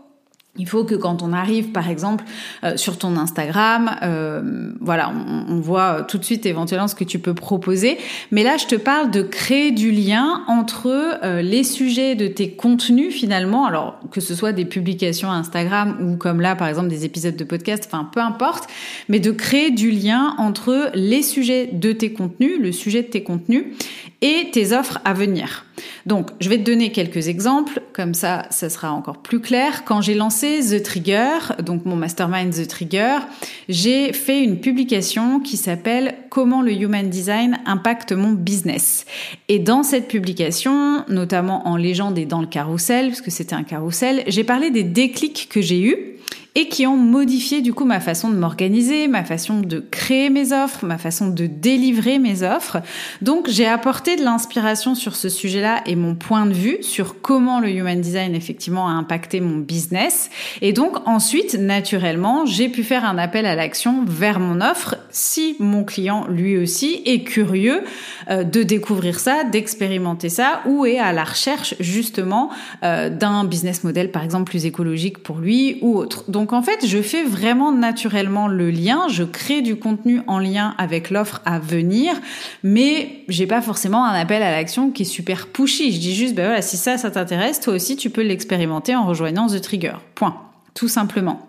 Il 0.58 0.68
faut 0.68 0.84
que 0.84 0.96
quand 0.96 1.22
on 1.22 1.34
arrive, 1.34 1.72
par 1.72 1.90
exemple, 1.90 2.24
euh, 2.64 2.78
sur 2.78 2.98
ton 2.98 3.16
Instagram, 3.18 3.98
euh, 4.04 4.72
voilà, 4.80 5.12
on, 5.50 5.60
voit 5.60 6.04
tout 6.04 6.18
de 6.18 6.24
suite 6.24 6.46
éventuellement 6.46 6.88
ce 6.88 6.96
que 6.96 7.04
tu 7.04 7.20
peux 7.20 7.34
proposer. 7.34 7.98
Mais 8.32 8.44
là, 8.44 8.58
je 8.58 8.66
te 8.66 8.76
parle 8.76 9.12
de 9.12 9.22
créer 9.22 9.72
du 9.72 9.92
lien 9.92 10.44
entre 10.48 11.20
euh, 11.24 11.42
les 11.42 11.64
sujets 11.64 12.16
de 12.16 12.28
tes 12.28 12.52
contenus 12.52 13.14
finalement, 13.14 13.66
alors 13.66 14.00
que 14.12 14.22
ce 14.22 14.36
soit 14.36 14.52
des 14.52 14.66
publications 14.66 15.32
Instagram 15.32 15.98
ou 16.02 16.16
comme 16.16 16.42
là, 16.42 16.56
par 16.56 16.68
exemple, 16.68 16.90
des 16.90 17.06
épisodes 17.06 17.36
de 17.36 17.44
podcast, 17.44 17.88
enfin, 17.88 18.10
peu 18.12 18.20
importe, 18.20 18.70
mais 19.10 19.20
de 19.20 19.32
créer 19.32 19.72
du 19.72 19.92
lien 19.92 20.36
entre 20.38 20.92
les 20.94 21.22
sujets 21.22 21.70
de 21.72 21.92
tes 21.92 22.14
contenus, 22.14 22.60
le 22.60 22.72
sujet 22.72 23.02
de 23.02 23.08
tes 23.08 23.24
contenus 23.24 23.66
et 24.22 24.50
tes 24.52 24.74
offres 24.74 25.00
à 25.06 25.14
venir. 25.14 25.66
Donc, 26.08 26.30
je 26.40 26.50
vais 26.50 26.58
te 26.58 26.64
donner 26.64 26.92
quelques 26.92 27.28
exemples, 27.28 27.82
comme 27.94 28.14
ça, 28.14 28.48
ça 28.50 28.70
sera 28.70 28.92
encore 28.92 29.18
plus 29.18 29.40
clair. 29.40 29.84
Quand 29.86 30.02
j'ai 30.02 30.16
lancé 30.16 30.60
The 30.62 30.82
Trigger, 30.82 31.38
donc 31.62 31.86
mon 31.86 31.96
mastermind 31.96 32.54
The 32.54 32.68
Trigger, 32.68 33.18
j'ai 33.70 34.14
fait 34.14 34.44
une 34.44 34.60
publication 34.60 35.40
qui 35.40 35.58
s'appelle 35.58 36.16
Comment 36.30 36.62
le 36.62 36.72
Human 36.72 37.10
Design 37.10 37.60
impacte 37.66 38.12
mon 38.12 38.32
business. 38.32 39.06
Et 39.50 39.60
dans 39.60 39.84
cette 39.84 40.08
publication, 40.08 41.04
notamment 41.10 41.68
en 41.68 41.78
légende 41.78 42.18
et 42.18 42.26
dans 42.26 42.42
le 42.42 42.48
carrousel, 42.48 43.10
parce 43.10 43.22
que 43.22 43.32
c'était 43.32 43.56
un 43.56 43.64
carrousel, 43.64 44.24
j'ai 44.28 44.44
parlé 44.44 44.72
des 44.72 44.84
déclics 44.84 45.48
que 45.50 45.62
j'ai 45.62 45.82
eus 45.82 46.17
et 46.58 46.70
qui 46.70 46.88
ont 46.88 46.98
modifié 46.98 47.62
du 47.62 47.72
coup 47.72 47.86
ma 47.86 48.00
façon 48.00 48.32
de 48.32 48.36
m'organiser, 48.36 49.08
ma 49.08 49.24
façon 49.24 49.60
de 49.60 49.80
créer 49.92 50.32
mes 50.32 50.54
offres, 50.54 50.84
ma 50.86 50.98
façon 50.98 51.28
de 51.28 51.46
délivrer 51.46 52.18
mes 52.18 52.42
offres. 52.42 52.78
Donc 53.22 53.48
j'ai 53.48 53.68
apporté 53.68 54.16
de 54.16 54.24
l'inspiration 54.24 54.96
sur 54.96 55.16
ce 55.16 55.30
sujet-là 55.30 55.84
et 55.86 55.96
mon 55.96 56.16
point 56.16 56.48
de 56.48 56.54
vue 56.54 56.80
sur 56.82 57.22
comment 57.22 57.60
le 57.60 57.70
human 57.70 58.02
design 58.02 58.34
effectivement 58.34 58.88
a 58.88 58.92
impacté 58.94 59.40
mon 59.40 59.58
business. 59.58 60.32
Et 60.62 60.74
donc 60.74 61.08
ensuite, 61.08 61.54
naturellement, 61.54 62.48
j'ai 62.48 62.70
pu 62.70 62.82
faire 62.82 63.06
un 63.06 63.20
appel 63.20 63.46
à 63.46 63.54
l'action 63.54 64.04
vers 64.08 64.40
mon 64.40 64.60
offre 64.60 64.96
si 65.12 65.58
mon 65.60 65.84
client 65.84 66.26
lui 66.28 66.58
aussi 66.58 67.04
est 67.06 67.22
curieux 67.22 67.84
euh, 68.32 68.44
de 68.44 68.64
découvrir 68.64 69.20
ça, 69.20 69.44
d'expérimenter 69.44 70.30
ça 70.30 70.62
ou 70.66 70.88
est 70.88 70.98
à 70.98 71.14
la 71.14 71.24
recherche 71.24 71.76
justement 71.80 72.50
euh, 72.84 73.12
d'un 73.12 73.44
business 73.44 73.84
model 73.84 74.10
par 74.10 74.24
exemple 74.24 74.50
plus 74.50 74.66
écologique 74.66 75.20
pour 75.20 75.38
lui 75.38 75.78
ou 75.84 75.96
autre. 75.98 76.24
Donc 76.28 76.47
donc 76.48 76.54
en 76.54 76.62
fait, 76.62 76.88
je 76.88 77.01
fais 77.01 77.25
vraiment 77.25 77.74
naturellement 77.74 78.48
le 78.48 78.72
lien, 78.72 79.10
je 79.10 79.25
crée 79.25 79.62
du 79.62 79.75
contenu 79.75 80.22
en 80.27 80.39
lien 80.39 80.75
avec 80.77 81.10
l'offre 81.10 81.42
à 81.44 81.60
venir, 81.60 82.16
mais 82.63 83.25
j'ai 83.27 83.46
pas 83.46 83.62
forcément 83.62 84.06
un 84.06 84.13
appel 84.13 84.42
à 84.42 84.51
l'action 84.51 84.89
qui 84.89 85.01
est 85.01 85.06
super 85.06 85.48
pushy. 85.48 85.92
Je 85.92 86.00
dis 86.00 86.16
juste, 86.16 86.36
ben 86.36 86.62
si 86.62 86.77
ça, 86.77 86.98
ça 86.98 87.12
t'intéresse, 87.12 87.60
toi 87.60 87.74
aussi, 87.74 87.98
tu 87.98 88.10
peux 88.10 88.22
l'expérimenter 88.22 88.96
en 88.96 89.06
rejoignant 89.06 89.48
The 89.48 89.60
Trigger. 89.60 89.96
Point. 90.16 90.38
Tout 90.74 90.88
simplement. 90.88 91.46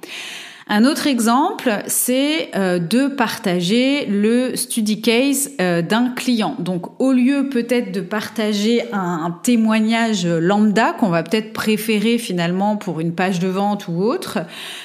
Un 0.71 0.85
autre 0.85 1.07
exemple, 1.07 1.83
c'est 1.87 2.51
euh, 2.55 2.79
de 2.79 3.09
partager 3.09 4.05
le 4.05 4.55
study 4.55 5.01
case 5.01 5.51
euh, 5.63 5.81
d'un 5.81 6.11
client. 6.11 6.57
Donc 6.59 7.01
au 7.01 7.13
lieu 7.13 7.49
peut-être 7.49 7.91
de 7.91 8.03
partager 8.03 8.83
un, 8.93 9.39
témoignage 9.43 10.27
lambda 10.27 10.93
qu'on 10.93 11.09
va 11.09 11.23
peut-être 11.23 11.55
préférer 11.55 12.19
finalement 12.19 12.77
pour 12.77 13.01
une 13.01 13.15
page 13.15 13.39
de 13.39 13.49
vente 13.49 13.89
ou 13.89 14.03
autre, 14.03 14.41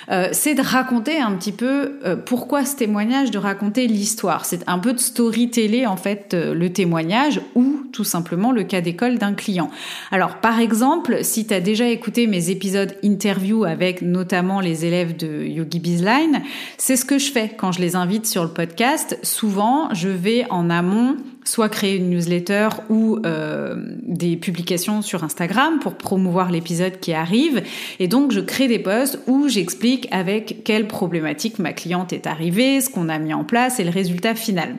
euh, 0.10 0.30
c'est 0.32 0.56
de 0.56 0.62
raconter 0.62 1.20
un 1.20 1.34
petit 1.34 1.52
peu 1.52 2.00
pourquoi 2.26 2.66
ce 2.66 2.76
témoignage, 2.76 3.32
de 3.32 3.38
raconter 3.38 3.88
l'histoire. 3.88 4.46
C'est 4.46 4.62
un 4.68 4.80
peu 4.80 4.94
de 4.94 5.00
storyteller 5.00 5.86
en 5.86 5.98
fait 5.98 6.34
le 6.34 6.72
témoignage 6.72 7.42
ou 7.56 7.82
tout 7.92 8.04
simplement 8.04 8.52
le 8.52 8.64
cas 8.64 8.82
d'école 8.82 9.18
d'un 9.18 9.34
client. 9.34 9.70
Alors 10.12 10.38
par 10.38 10.60
exemple, 10.60 11.20
si 11.24 11.46
tu 11.46 11.54
as 11.54 11.62
déjà 11.62 11.88
écouté 11.88 12.28
mes 12.28 12.50
épisodes 12.50 12.96
interview 13.04 13.66
avec 13.66 14.02
notamment 14.02 14.60
les 14.60 14.86
élèves 14.86 15.16
de 15.16 15.44
Yogi 15.74 15.80
Bizline, 15.80 16.42
c'est 16.78 16.96
ce 16.96 17.06
que 17.06 17.18
je 17.18 17.32
fais 17.32 17.50
quand 17.50 17.72
je 17.72 17.80
les 17.80 17.96
invite 17.96 18.26
sur 18.26 18.44
le 18.44 18.50
podcast. 18.50 19.18
Souvent, 19.24 19.94
je 19.94 20.10
vais 20.10 20.46
en 20.50 20.70
amont 20.70 21.18
soit 21.46 21.70
créer 21.70 21.98
une 21.98 22.10
newsletter 22.10 22.70
ou 22.90 23.20
euh, 23.26 23.76
des 24.04 24.38
publications 24.38 25.02
sur 25.02 25.24
Instagram 25.24 25.80
pour 25.80 25.96
promouvoir 25.96 26.52
l'épisode 26.52 27.00
qui 27.00 27.14
arrive. 27.14 27.64
Et 28.00 28.08
donc, 28.08 28.32
je 28.32 28.40
crée 28.40 28.68
des 28.68 28.80
posts 28.80 29.20
où 29.28 29.48
j'explique 29.48 30.08
avec 30.12 30.64
quelle 30.64 30.88
problématique 30.88 31.60
ma 31.60 31.74
cliente 31.74 32.14
est 32.14 32.28
arrivée, 32.28 32.80
ce 32.82 32.90
qu'on 32.90 33.10
a 33.10 33.20
mis 33.20 33.34
en 33.34 33.44
place 33.44 33.80
et 33.80 33.84
le 33.84 33.92
résultat 33.92 34.36
final. 34.36 34.76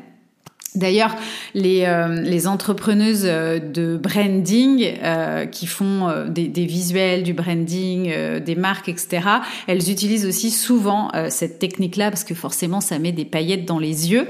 D'ailleurs, 0.75 1.15
les, 1.55 1.85
euh, 1.85 2.21
les 2.21 2.49
entrepreneuses 2.49 3.27
euh, 3.27 3.61
de 3.61 3.97
branding 3.97 4.85
euh, 5.05 5.47
qui 5.47 5.69
font 5.69 6.13
des, 6.29 6.49
des, 6.49 6.67
visuels, 6.67 7.23
du 7.23 7.33
branding, 7.33 8.13
des 8.41 8.57
marques, 8.57 8.89
etc., 8.89 9.21
elles 9.69 9.89
utilisent 9.91 10.27
aussi 10.27 10.51
souvent 10.51 11.11
cette 11.29 11.59
technique-là 11.59 12.11
parce 12.11 12.25
que 12.25 12.35
forcément, 12.35 12.81
ça 12.81 12.99
met 12.99 13.13
des 13.13 13.25
paillettes 13.25 13.65
dans 13.65 13.79
les 13.79 14.11
yeux. 14.11 14.27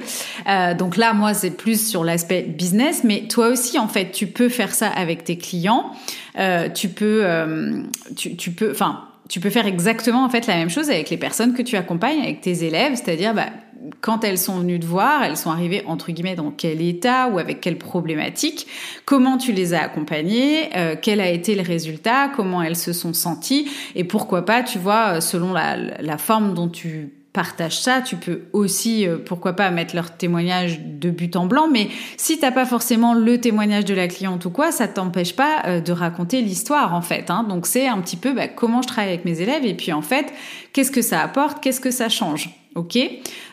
donc 0.78 0.96
là, 0.96 1.14
moi, 1.14 1.34
c'est 1.34 1.50
plus 1.50 1.88
sur 1.88 2.04
l'aspect 2.04 2.42
business, 2.42 3.02
mais 3.04 3.26
toi 3.28 3.48
aussi, 3.48 3.78
en 3.78 3.88
fait, 3.88 4.10
tu 4.12 4.26
peux 4.26 4.48
faire 4.48 4.74
ça 4.74 4.88
avec 4.88 5.24
tes 5.24 5.38
clients. 5.38 5.92
tu 6.74 6.88
peux, 6.88 7.24
tu, 8.16 8.36
tu 8.36 8.50
peux, 8.50 8.70
enfin 8.70 9.04
tu 9.28 9.40
peux 9.40 9.50
faire 9.50 9.66
exactement 9.66 10.24
en 10.24 10.28
fait 10.28 10.46
la 10.46 10.56
même 10.56 10.70
chose 10.70 10.90
avec 10.90 11.08
les 11.10 11.16
personnes 11.16 11.54
que 11.54 11.62
tu 11.62 11.76
accompagnes, 11.76 12.20
avec 12.20 12.40
tes 12.40 12.64
élèves, 12.64 12.94
c'est-à-dire 12.96 13.34
bah, 13.34 13.46
quand 14.00 14.24
elles 14.24 14.38
sont 14.38 14.58
venues 14.58 14.80
te 14.80 14.86
voir, 14.86 15.22
elles 15.24 15.36
sont 15.36 15.50
arrivées 15.50 15.82
entre 15.86 16.12
guillemets 16.12 16.34
dans 16.34 16.50
quel 16.50 16.80
état 16.80 17.28
ou 17.28 17.38
avec 17.38 17.60
quelle 17.60 17.78
problématique, 17.78 18.66
comment 19.04 19.38
tu 19.38 19.52
les 19.52 19.74
as 19.74 19.82
accompagnées, 19.82 20.70
euh, 20.76 20.96
quel 21.00 21.20
a 21.20 21.28
été 21.28 21.54
le 21.54 21.62
résultat, 21.62 22.28
comment 22.34 22.62
elles 22.62 22.76
se 22.76 22.92
sont 22.92 23.12
senties 23.12 23.68
et 23.94 24.04
pourquoi 24.04 24.44
pas, 24.44 24.62
tu 24.62 24.78
vois, 24.78 25.16
euh, 25.16 25.20
selon 25.20 25.52
la, 25.52 25.76
la 25.76 26.18
forme 26.18 26.54
dont 26.54 26.68
tu 26.68 27.12
partages 27.32 27.80
ça, 27.80 28.00
tu 28.00 28.14
peux 28.14 28.42
aussi, 28.52 29.08
euh, 29.08 29.18
pourquoi 29.18 29.54
pas, 29.54 29.70
mettre 29.70 29.96
leur 29.96 30.16
témoignage 30.16 30.80
de 30.80 31.10
but 31.10 31.34
en 31.34 31.46
blanc, 31.46 31.68
mais 31.70 31.88
si 32.16 32.38
t'as 32.38 32.52
pas 32.52 32.64
forcément 32.64 33.12
le 33.12 33.40
témoignage 33.40 33.84
de 33.84 33.94
la 33.94 34.06
cliente 34.06 34.44
ou 34.44 34.50
quoi, 34.50 34.70
ça 34.70 34.86
t'empêche 34.86 35.34
pas 35.34 35.80
de 35.80 35.92
raconter 35.92 36.42
l'histoire 36.42 36.94
en 36.94 37.02
fait. 37.02 37.30
Hein. 37.30 37.44
Donc 37.48 37.66
c'est 37.66 37.88
un 37.88 38.00
petit 38.00 38.16
peu 38.16 38.32
bah, 38.32 38.46
comment 38.46 38.82
je 38.82 38.86
travaille 38.86 39.12
avec 39.12 39.24
mes 39.24 39.40
élèves 39.40 39.66
et 39.66 39.74
puis 39.74 39.92
en 39.92 40.02
fait, 40.02 40.32
qu'est-ce 40.72 40.92
que 40.92 41.02
ça 41.02 41.20
apporte, 41.20 41.60
qu'est-ce 41.60 41.80
que 41.80 41.90
ça 41.90 42.08
change. 42.08 42.63
Ok 42.74 42.98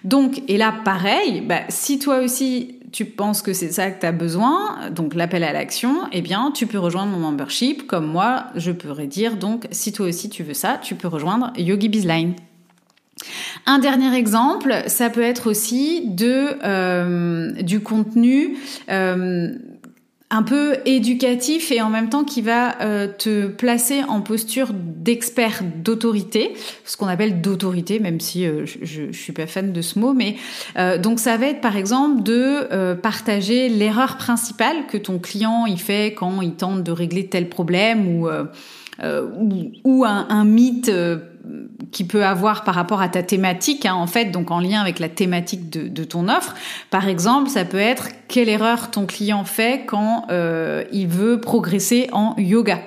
Donc, 0.04 0.42
et 0.48 0.58
là, 0.58 0.74
pareil, 0.84 1.42
bah, 1.42 1.62
si 1.70 2.00
toi 2.00 2.20
aussi 2.20 2.80
tu 2.92 3.06
penses 3.06 3.42
que 3.42 3.54
c'est 3.54 3.72
ça 3.72 3.90
que 3.90 4.02
tu 4.02 4.06
as 4.06 4.12
besoin, 4.12 4.90
donc 4.90 5.16
l'appel 5.16 5.44
à 5.44 5.54
l'action, 5.54 6.02
eh 6.12 6.22
bien, 6.22 6.52
tu 6.54 6.68
peux 6.68 6.80
rejoindre 6.80 7.12
mon 7.12 7.20
membership. 7.20 7.88
Comme 7.88 8.06
moi, 8.06 8.48
je 8.56 8.72
pourrais 8.72 9.08
dire, 9.08 9.38
donc, 9.38 9.68
si 9.72 9.94
toi 9.94 10.08
aussi 10.08 10.30
tu 10.30 10.44
veux 10.44 10.54
ça, 10.54 10.78
tu 10.82 10.96
peux 10.96 11.08
rejoindre 11.08 11.54
Yogi 11.58 11.88
Bizline. 11.88 12.34
Un 13.66 13.80
dernier 13.80 14.16
exemple, 14.16 14.84
ça 14.88 15.10
peut 15.10 15.22
être 15.22 15.50
aussi 15.50 16.08
de 16.08 16.58
euh, 16.64 17.52
du 17.62 17.82
contenu. 17.82 18.58
Euh, 18.90 19.52
un 20.32 20.44
peu 20.44 20.78
éducatif 20.86 21.72
et 21.72 21.82
en 21.82 21.90
même 21.90 22.10
temps 22.10 22.24
qui 22.24 22.42
va 22.42 22.82
euh, 22.82 23.08
te 23.08 23.48
placer 23.48 24.02
en 24.08 24.22
posture 24.22 24.70
d'expert 24.74 25.62
d'autorité, 25.84 26.54
ce 26.86 26.96
qu'on 26.96 27.08
appelle 27.08 27.42
d'autorité, 27.42 28.00
même 28.00 28.22
si 28.22 28.46
euh, 28.46 28.66
je, 28.66 29.12
je, 29.12 29.12
suis 29.12 29.34
pas 29.34 29.46
fan 29.46 29.74
de 29.74 29.82
ce 29.82 30.00
mot, 30.00 30.14
mais 30.14 30.38
euh, 30.78 30.98
donc 30.98 31.20
ça 31.20 31.36
va 31.36 31.48
être 31.48 31.60
par 31.60 31.76
exemple 31.76 32.24
de 32.24 32.94
partager 32.96 33.68
l'erreur 33.68 34.18
principale 34.18 34.88
que 34.88 34.98
ton 34.98 35.20
client 35.20 35.66
il 35.66 35.80
fait 35.80 36.14
quand 36.14 36.42
il 36.42 36.54
tente 36.54 36.84
de 36.84 36.92
régler 36.92 37.28
tel 37.28 37.50
problème 37.50 38.08
ou 38.08 38.30
ou, 39.84 40.06
un 40.06 40.46
mythe 40.46 40.92
qui 41.92 42.04
peut 42.04 42.26
avoir 42.26 42.64
par 42.64 42.76
rapport 42.76 43.02
à 43.02 43.10
ta 43.10 43.24
thématique, 43.24 43.86
hein, 43.86 43.94
en 43.94 44.08
fait, 44.08 44.26
donc 44.26 44.52
en 44.52 44.60
lien 44.60 44.82
avec 44.82 45.00
la 45.00 45.10
thématique 45.10 45.70
de, 45.70 45.88
de, 45.88 46.04
ton 46.04 46.30
offre. 46.30 46.56
Par 46.90 47.08
exemple, 47.08 47.50
ça 47.50 47.66
peut 47.66 47.80
être 47.80 48.10
quelle 48.28 48.50
erreur 48.50 48.92
ton 48.92 49.06
client 49.06 49.44
fait 49.44 49.86
quand 49.86 50.26
euh, 50.30 50.84
il 50.92 51.08
veut 51.08 51.42
progresser 51.42 52.10
en 52.12 52.36
yoga? 52.38 52.80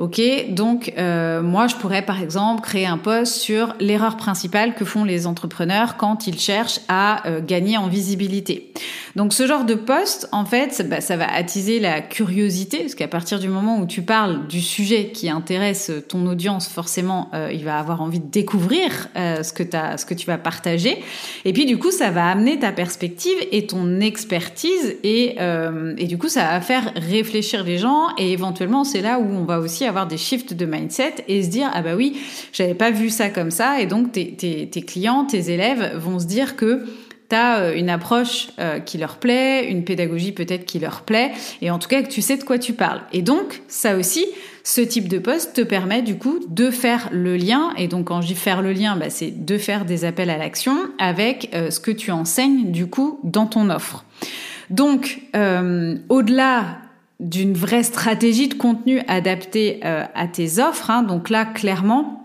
Ok, 0.00 0.18
donc 0.48 0.94
euh, 0.96 1.42
moi 1.42 1.66
je 1.66 1.76
pourrais 1.76 2.00
par 2.00 2.22
exemple 2.22 2.62
créer 2.62 2.86
un 2.86 2.96
post 2.96 3.34
sur 3.34 3.74
l'erreur 3.80 4.16
principale 4.16 4.74
que 4.74 4.86
font 4.86 5.04
les 5.04 5.26
entrepreneurs 5.26 5.98
quand 5.98 6.26
ils 6.26 6.38
cherchent 6.38 6.80
à 6.88 7.28
euh, 7.28 7.42
gagner 7.46 7.76
en 7.76 7.86
visibilité. 7.86 8.72
Donc 9.14 9.34
ce 9.34 9.46
genre 9.46 9.64
de 9.64 9.74
post, 9.74 10.26
en 10.32 10.46
fait, 10.46 10.88
bah, 10.88 11.02
ça 11.02 11.18
va 11.18 11.30
attiser 11.30 11.80
la 11.80 12.00
curiosité, 12.00 12.78
parce 12.78 12.94
qu'à 12.94 13.08
partir 13.08 13.38
du 13.40 13.48
moment 13.48 13.78
où 13.78 13.84
tu 13.84 14.00
parles 14.00 14.46
du 14.46 14.62
sujet 14.62 15.08
qui 15.08 15.28
intéresse 15.28 15.92
ton 16.08 16.24
audience, 16.26 16.68
forcément, 16.68 17.28
euh, 17.34 17.50
il 17.52 17.64
va 17.64 17.78
avoir 17.78 18.00
envie 18.00 18.20
de 18.20 18.30
découvrir 18.30 19.08
ce 19.16 19.52
que 19.52 19.64
ce 19.64 20.06
que 20.06 20.14
tu 20.14 20.26
vas 20.26 20.38
partager. 20.38 21.02
Et 21.44 21.52
puis 21.52 21.66
du 21.66 21.76
coup, 21.78 21.90
ça 21.90 22.10
va 22.10 22.28
amener 22.28 22.58
ta 22.58 22.72
perspective 22.72 23.36
et 23.52 23.66
ton 23.66 24.00
expertise, 24.00 24.96
et, 25.02 25.36
et 25.98 26.06
du 26.06 26.16
coup, 26.16 26.28
ça 26.28 26.44
va 26.44 26.60
faire 26.62 26.92
réfléchir 26.96 27.64
les 27.64 27.76
gens, 27.76 28.08
et 28.16 28.32
éventuellement, 28.32 28.84
c'est 28.84 29.02
là 29.02 29.18
où 29.18 29.26
on 29.28 29.44
va 29.44 29.58
aussi 29.58 29.84
avoir 29.90 30.06
des 30.06 30.16
shifts 30.16 30.54
de 30.54 30.64
mindset 30.64 31.16
et 31.28 31.42
se 31.42 31.48
dire 31.48 31.70
ah 31.74 31.82
bah 31.82 31.94
oui 31.96 32.16
j'avais 32.52 32.74
pas 32.74 32.90
vu 32.90 33.10
ça 33.10 33.28
comme 33.28 33.50
ça 33.50 33.80
et 33.80 33.86
donc 33.86 34.12
tes, 34.12 34.68
clients 34.86 35.26
tes 35.26 35.50
élèves 35.50 35.96
vont 35.96 36.18
se 36.18 36.26
dire 36.26 36.56
que 36.56 36.84
tu 37.30 37.36
as 37.36 37.60
euh, 37.60 37.74
une 37.74 37.88
approche 37.88 38.48
euh, 38.58 38.80
qui 38.80 38.98
leur 38.98 39.16
plaît, 39.16 39.70
une 39.70 39.84
pédagogie 39.84 40.32
peut-être 40.32 40.66
qui 40.66 40.78
leur 40.78 41.02
plaît, 41.02 41.30
et 41.62 41.70
en 41.70 41.78
tout 41.78 41.88
cas 41.88 42.02
que 42.02 42.08
tu 42.08 42.20
sais 42.20 42.36
de 42.36 42.42
quoi 42.42 42.58
tu 42.58 42.72
parles. 42.72 43.00
Et 43.12 43.22
donc, 43.22 43.62
ça 43.68 43.96
aussi, 43.96 44.26
ce 44.64 44.80
type 44.80 45.08
de 45.08 45.18
poste 45.18 45.54
te 45.54 45.60
permet 45.60 46.02
du 46.02 46.18
coup 46.18 46.40
de 46.48 46.70
faire 46.70 47.08
le 47.12 47.36
lien, 47.36 47.72
et 47.76 47.86
donc 47.86 48.08
quand 48.08 48.20
je 48.20 48.26
dis 48.26 48.34
faire 48.34 48.62
le 48.62 48.72
lien, 48.72 48.96
bah, 48.96 49.10
c'est 49.10 49.30
de 49.30 49.58
faire 49.58 49.84
des 49.84 50.04
appels 50.04 50.30
à 50.30 50.36
l'action 50.36 50.76
avec 50.98 51.50
euh, 51.54 51.70
ce 51.70 51.80
que 51.80 51.92
tu 51.92 52.10
enseignes 52.10 52.72
du 52.72 52.86
coup 52.86 53.20
dans 53.22 53.46
ton 53.46 53.70
offre. 53.70 54.04
Donc, 54.70 55.22
au-delà 55.34 56.78
d'une 57.20 57.52
vraie 57.52 57.82
stratégie 57.82 58.48
de 58.48 58.54
contenu 58.54 59.02
adaptée 59.06 59.80
euh, 59.84 60.04
à 60.14 60.26
tes 60.26 60.58
offres. 60.58 60.90
Hein. 60.90 61.02
Donc 61.02 61.28
là, 61.28 61.44
clairement, 61.44 62.19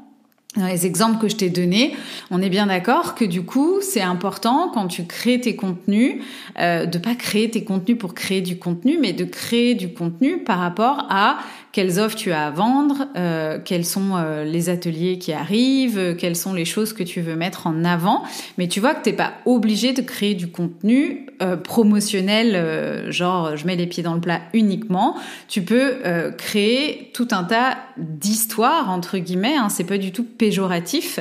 dans 0.58 0.68
les 0.68 0.86
exemples 0.86 1.20
que 1.20 1.28
je 1.28 1.36
t'ai 1.36 1.50
donnés, 1.50 1.96
on 2.32 2.42
est 2.42 2.50
bien 2.50 2.68
d'accord 2.68 3.16
que 3.16 3.26
du 3.26 3.44
coup, 3.44 3.82
c'est 3.82 4.02
important 4.02 4.72
quand 4.74 4.88
tu 4.88 5.06
crées 5.06 5.40
tes 5.40 5.56
contenus, 5.56 6.22
euh, 6.60 6.86
de 6.86 6.98
pas 6.98 7.16
créer 7.16 7.50
tes 7.50 7.64
contenus 7.64 7.98
pour 7.98 8.14
créer 8.14 8.42
du 8.42 8.58
contenu, 8.58 8.98
mais 9.00 9.14
de 9.14 9.26
créer 9.26 9.76
du 9.76 9.94
contenu 9.94 10.40
par 10.40 10.60
rapport 10.60 11.08
à 11.10 11.40
quelles 11.76 12.00
offres 12.00 12.16
tu 12.16 12.32
as 12.32 12.48
à 12.48 12.52
vendre, 12.52 13.10
euh, 13.18 13.60
quels 13.62 13.84
sont 13.84 14.16
euh, 14.16 14.46
les 14.46 14.70
ateliers 14.70 15.20
qui 15.20 15.34
arrivent, 15.34 15.98
euh, 15.98 16.16
quelles 16.16 16.38
sont 16.38 16.54
les 16.54 16.64
choses 16.64 16.94
que 16.94 17.04
tu 17.04 17.20
veux 17.20 17.36
mettre 17.36 17.68
en 17.68 17.84
avant. 17.84 18.24
Mais 18.58 18.70
tu 18.70 18.80
vois 18.80 18.96
que 18.96 19.04
t'es 19.04 19.12
pas 19.12 19.34
obligé 19.46 19.92
de 19.92 20.02
créer 20.02 20.36
du 20.36 20.48
contenu 20.48 21.26
promotionnel, 21.66 23.12
genre 23.12 23.58
je 23.58 23.68
mets 23.68 23.76
les 23.76 23.88
pieds 23.88 24.04
dans 24.04 24.14
le 24.14 24.22
plat 24.22 24.40
uniquement. 24.54 25.18
Tu 25.50 25.64
peux 25.64 25.96
créer 26.38 27.12
tout 27.14 27.28
un 27.32 27.44
tas 27.44 27.76
d'histoires 27.98 28.90
entre 28.90 29.18
guillemets. 29.18 29.58
Hein, 29.58 29.68
c'est 29.68 29.84
pas 29.84 29.98
du 29.98 30.14
tout 30.14 30.24
péjoratif 30.46 31.20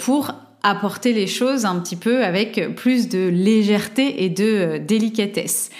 pour 0.00 0.32
apporter 0.64 1.12
les 1.12 1.28
choses 1.28 1.66
un 1.66 1.78
petit 1.78 1.94
peu 1.94 2.24
avec 2.24 2.74
plus 2.74 3.08
de 3.08 3.28
légèreté 3.28 4.24
et 4.24 4.30
de 4.30 4.78
délicatesse. 4.78 5.70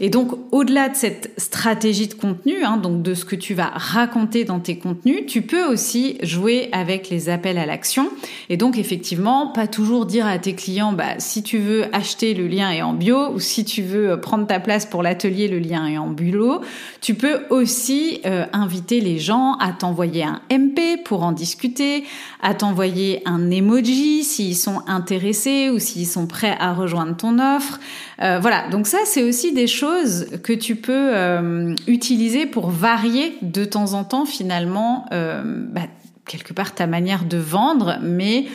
Et 0.00 0.10
donc, 0.10 0.32
au-delà 0.50 0.88
de 0.88 0.96
cette 0.96 1.32
stratégie 1.36 2.08
de 2.08 2.14
contenu, 2.14 2.64
hein, 2.64 2.76
donc 2.76 3.02
de 3.02 3.14
ce 3.14 3.24
que 3.24 3.36
tu 3.36 3.54
vas 3.54 3.70
raconter 3.72 4.44
dans 4.44 4.58
tes 4.58 4.76
contenus, 4.76 5.26
tu 5.26 5.42
peux 5.42 5.64
aussi 5.64 6.18
jouer 6.22 6.68
avec 6.72 7.08
les 7.08 7.28
appels 7.28 7.56
à 7.56 7.66
l'action. 7.66 8.10
Et 8.48 8.56
donc, 8.56 8.78
effectivement, 8.78 9.46
pas 9.48 9.68
toujours 9.68 10.06
dire 10.06 10.26
à 10.26 10.38
tes 10.38 10.54
clients, 10.54 10.92
bah, 10.92 11.18
si 11.18 11.44
tu 11.44 11.58
veux 11.58 11.84
acheter, 11.94 12.34
le 12.34 12.48
lien 12.48 12.72
est 12.72 12.82
en 12.82 12.94
bio, 12.94 13.32
ou 13.32 13.38
si 13.38 13.64
tu 13.64 13.82
veux 13.82 14.20
prendre 14.20 14.46
ta 14.46 14.58
place 14.58 14.86
pour 14.86 15.04
l'atelier, 15.04 15.46
le 15.46 15.60
lien 15.60 15.86
est 15.86 15.98
en 15.98 16.08
bulot. 16.08 16.62
Tu 17.00 17.14
peux 17.14 17.42
aussi 17.50 18.20
euh, 18.26 18.46
inviter 18.52 19.00
les 19.00 19.18
gens 19.18 19.54
à 19.60 19.72
t'envoyer 19.72 20.24
un 20.24 20.40
MP 20.50 21.00
pour 21.04 21.22
en 21.22 21.30
discuter, 21.30 22.02
à 22.42 22.54
t'envoyer 22.54 23.22
un 23.24 23.50
emoji 23.52 24.24
s'ils 24.32 24.56
sont 24.56 24.82
intéressés 24.86 25.70
ou 25.70 25.78
s'ils 25.78 26.06
sont 26.06 26.26
prêts 26.26 26.56
à 26.58 26.72
rejoindre 26.72 27.16
ton 27.16 27.38
offre. 27.38 27.78
Euh, 28.20 28.38
voilà, 28.40 28.68
donc 28.68 28.86
ça 28.86 28.98
c'est 29.04 29.22
aussi 29.22 29.52
des 29.52 29.66
choses 29.66 30.26
que 30.42 30.52
tu 30.52 30.76
peux 30.76 31.10
euh, 31.14 31.74
utiliser 31.86 32.46
pour 32.46 32.70
varier 32.70 33.36
de 33.42 33.64
temps 33.64 33.92
en 33.94 34.04
temps 34.04 34.24
finalement 34.24 35.06
euh, 35.12 35.42
bah, 35.44 35.82
quelque 36.26 36.52
part 36.52 36.74
ta 36.74 36.86
manière 36.86 37.24
de 37.24 37.36
vendre, 37.36 37.98
mais 38.02 38.46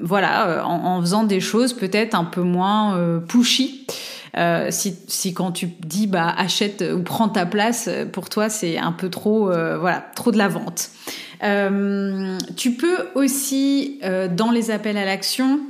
voilà, 0.00 0.66
en, 0.66 1.00
faisant 1.00 1.22
des 1.22 1.40
choses 1.40 1.72
peut-être 1.72 2.14
un 2.16 2.24
peu 2.24 2.42
moins 2.42 3.20
pushy. 3.28 3.86
Si, 4.70 4.96
si 5.06 5.34
quand 5.34 5.52
tu 5.52 5.66
dis 5.66 6.06
bah 6.06 6.34
achète 6.36 6.82
ou 6.94 7.02
prends 7.02 7.28
ta 7.28 7.46
place, 7.46 7.88
pour 8.12 8.28
toi 8.28 8.48
c'est 8.48 8.78
un 8.78 8.92
peu 8.92 9.08
trop 9.08 9.46
voilà 9.46 10.04
trop 10.14 10.30
de 10.30 10.38
la 10.38 10.48
vente. 10.48 10.90
tu 12.56 12.72
peux 12.72 13.08
aussi 13.14 14.00
dans 14.32 14.50
les 14.50 14.70
appels 14.70 14.96
à 14.96 15.04
l'action 15.04 15.60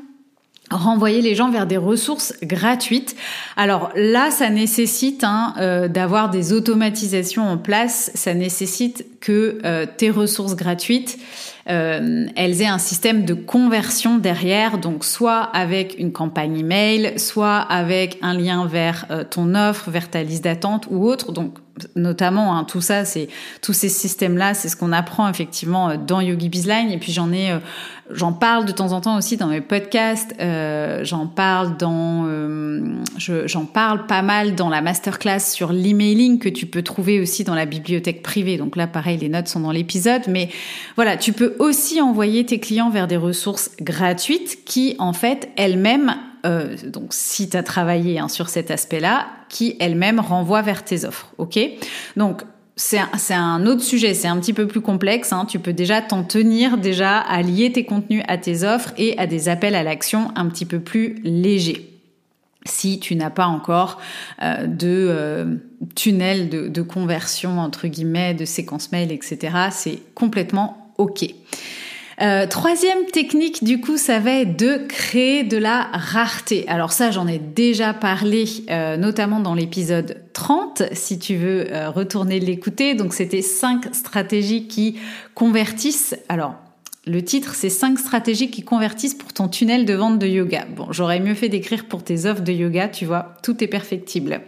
renvoyer 0.71 1.21
les 1.21 1.35
gens 1.35 1.51
vers 1.51 1.67
des 1.67 1.77
ressources 1.77 2.35
gratuites. 2.43 3.17
Alors 3.57 3.91
là, 3.95 4.31
ça 4.31 4.51
nécessite 4.51 5.25
hein, 5.25 5.55
euh, 5.59 5.89
d'avoir 5.89 6.31
des 6.31 6.53
automatisations 6.53 7.47
en 7.47 7.59
place, 7.59 8.11
ça 8.15 8.35
nécessite 8.35 9.07
que 9.21 9.59
euh, 9.65 9.87
tes 9.87 10.11
ressources 10.11 10.57
gratuites, 10.57 11.19
euh, 11.69 12.27
elles 12.37 12.63
aient 12.63 12.67
un 12.67 12.79
système 12.79 13.25
de 13.25 13.35
conversion 13.35 14.19
derrière, 14.19 14.79
donc 14.79 15.05
soit 15.05 15.41
avec 15.41 15.97
une 15.99 16.13
campagne 16.13 16.59
email, 16.59 17.19
soit 17.19 17.59
avec 17.59 18.19
un 18.23 18.35
lien 18.35 18.67
vers 18.67 19.07
ton 19.31 19.55
offre, 19.55 19.91
vers 19.91 20.11
ta 20.11 20.23
liste 20.23 20.45
d'attente 20.45 20.87
ou 20.91 21.07
autre. 21.07 21.33
Donc 21.33 21.59
notamment 21.97 22.57
hein, 22.57 22.65
tout 22.65 22.81
ça, 22.81 23.05
c'est 23.05 23.29
tous 23.61 23.73
ces 23.73 23.89
systèmes-là, 23.89 24.55
c'est 24.55 24.69
ce 24.69 24.77
qu'on 24.77 24.93
apprend 24.93 25.29
effectivement 25.29 25.97
dans 25.97 26.21
Yogi 26.21 26.49
Bizline. 26.49 26.91
Et 26.91 26.99
puis 26.99 27.13
j'en 27.13 27.33
ai 27.33 27.59
J'en 28.11 28.35
parle 28.35 28.67
de 28.67 28.73
temps 28.73 28.93
en 28.93 29.01
temps 29.01 29.17
aussi 29.17 29.39
dans 29.39 29.47
mes 29.47 29.63
podcasts. 29.63 30.35
Euh, 30.39 31.05
j'en 31.05 31.27
parle 31.27 31.79
dans, 31.79 32.27
euh, 32.27 32.97
j'en 33.17 33.65
parle 33.65 34.07
pas 34.07 34.21
mal 34.21 34.55
dans 34.55 34.69
la 34.69 34.83
masterclass 34.83 35.41
sur 35.41 35.73
l'emailing 35.73 36.39
que 36.39 36.51
tu 36.51 36.67
peux 36.67 36.83
trouver 36.83 37.19
aussi 37.19 37.45
dans 37.45 37.55
la 37.55 37.65
bibliothèque 37.65 38.23
privée. 38.23 38.59
Donc 38.59 38.77
là, 38.77 38.87
pareil, 38.87 39.17
les 39.17 39.31
notes 39.31 39.49
sont 39.49 39.61
dans 39.61 39.71
l'épisode. 39.71 40.21
Mais 40.29 40.51
voilà, 40.97 41.17
tu 41.17 41.33
peux 41.33 41.54
aussi 41.59 42.01
envoyer 42.01 42.45
tes 42.47 42.61
clients 42.61 42.91
vers 42.91 43.07
des 43.07 43.17
ressources 43.17 43.71
gratuites 43.81 44.65
qui, 44.65 44.97
en 44.99 45.13
fait, 45.13 45.49
elles-mêmes 45.57 46.15
euh, 46.45 46.77
donc 46.87 47.15
si 47.15 47.49
tu 47.49 47.57
as 47.57 47.63
travaillé 47.63 48.19
hein, 48.19 48.29
sur 48.29 48.49
cet 48.49 48.71
aspect-là, 48.71 49.27
qui 49.49 49.77
elles-mêmes 49.81 50.21
renvoient 50.21 50.63
vers 50.63 50.85
tes 50.85 51.05
offres. 51.05 51.33
Ok? 51.39 51.59
Donc 52.17 52.43
c'est 52.77 52.99
un, 53.31 53.67
autre 53.67 53.83
sujet, 53.83 54.15
c'est 54.15 54.29
un 54.29 54.39
petit 54.39 54.53
peu 54.53 54.67
plus 54.67 54.81
complexe. 54.81 55.33
Hein. 55.33 55.47
Tu 55.49 55.59
peux 55.59 55.73
déjà 55.73 56.03
t'en 56.03 56.25
tenir 56.25 56.77
déjà 56.77 57.19
à 57.19 57.41
lier 57.41 57.73
tes 57.73 57.85
contenus 57.85 58.23
à 58.27 58.37
tes 58.37 58.65
offres 58.65 58.93
et 58.99 59.17
à 59.19 59.27
des 59.27 59.49
appels 59.49 59.75
à 59.75 59.83
l'action 59.83 60.33
un 60.35 60.47
petit 60.49 60.67
peu 60.67 60.81
plus 60.81 61.21
légers. 61.23 61.91
Si 62.67 62.99
tu 62.99 63.15
n'as 63.15 63.31
pas 63.31 63.47
encore 63.47 64.01
euh, 64.43 64.67
de 64.67 64.89
euh, 64.89 65.57
tunnel 65.95 66.49
de, 66.49 66.69
de, 66.69 66.83
conversion 66.83 67.61
entre 67.61 67.87
guillemets, 67.89 68.35
de 68.35 68.47
séquence 68.47 68.91
mail, 68.91 69.13
etc., 69.13 69.55
c'est 69.71 69.99
complètement 70.15 70.84
ok. 70.99 71.27
Euh, 72.21 72.47
troisième 72.47 73.07
technique, 73.07 73.65
du 73.65 73.81
coup, 73.81 73.97
ça 73.97 74.21
va 74.21 74.33
être 74.33 74.57
de 74.59 74.79
créer 74.89 75.43
de 75.43 75.57
la 75.57 75.89
rareté. 75.93 76.65
Alors 76.69 76.93
ça, 76.93 77.11
j'en 77.11 77.27
ai 77.27 77.39
déjà 77.39 77.93
parlé, 77.93 78.45
euh, 78.71 78.97
notamment 78.97 79.41
dans 79.41 79.55
l'épisode 79.55 80.23
30, 80.33 80.85
si 80.93 81.19
tu 81.19 81.37
veux 81.37 81.73
euh, 81.73 81.91
retourner 81.91 82.39
l'écouter. 82.39 82.95
Donc 82.95 83.15
c'était 83.15 83.43
cinq 83.43 83.95
stratégies 83.95 84.69
qui 84.69 84.99
convertissent. 85.35 86.17
Alors 86.29 86.55
le 87.07 87.23
titre, 87.23 87.55
c'est 87.55 87.69
5 87.69 87.99
stratégies 87.99 88.51
qui 88.51 88.63
convertissent 88.63 89.13
pour 89.13 89.31
ton 89.31 89.47
tunnel 89.49 89.85
de 89.85 89.93
vente 89.93 90.19
de 90.19 90.27
yoga. 90.27 90.65
Bon, 90.75 90.87
j'aurais 90.91 91.21
mieux 91.21 91.35
fait 91.35 91.51
d'écrire 91.51 91.85
pour 91.85 92.03
tes 92.03 92.25
offres 92.25 92.41
de 92.41 92.51
yoga, 92.51 92.89
tu 92.89 93.05
vois, 93.05 93.35
tout 93.43 93.63
est 93.63 93.67
perfectible. 93.67 94.41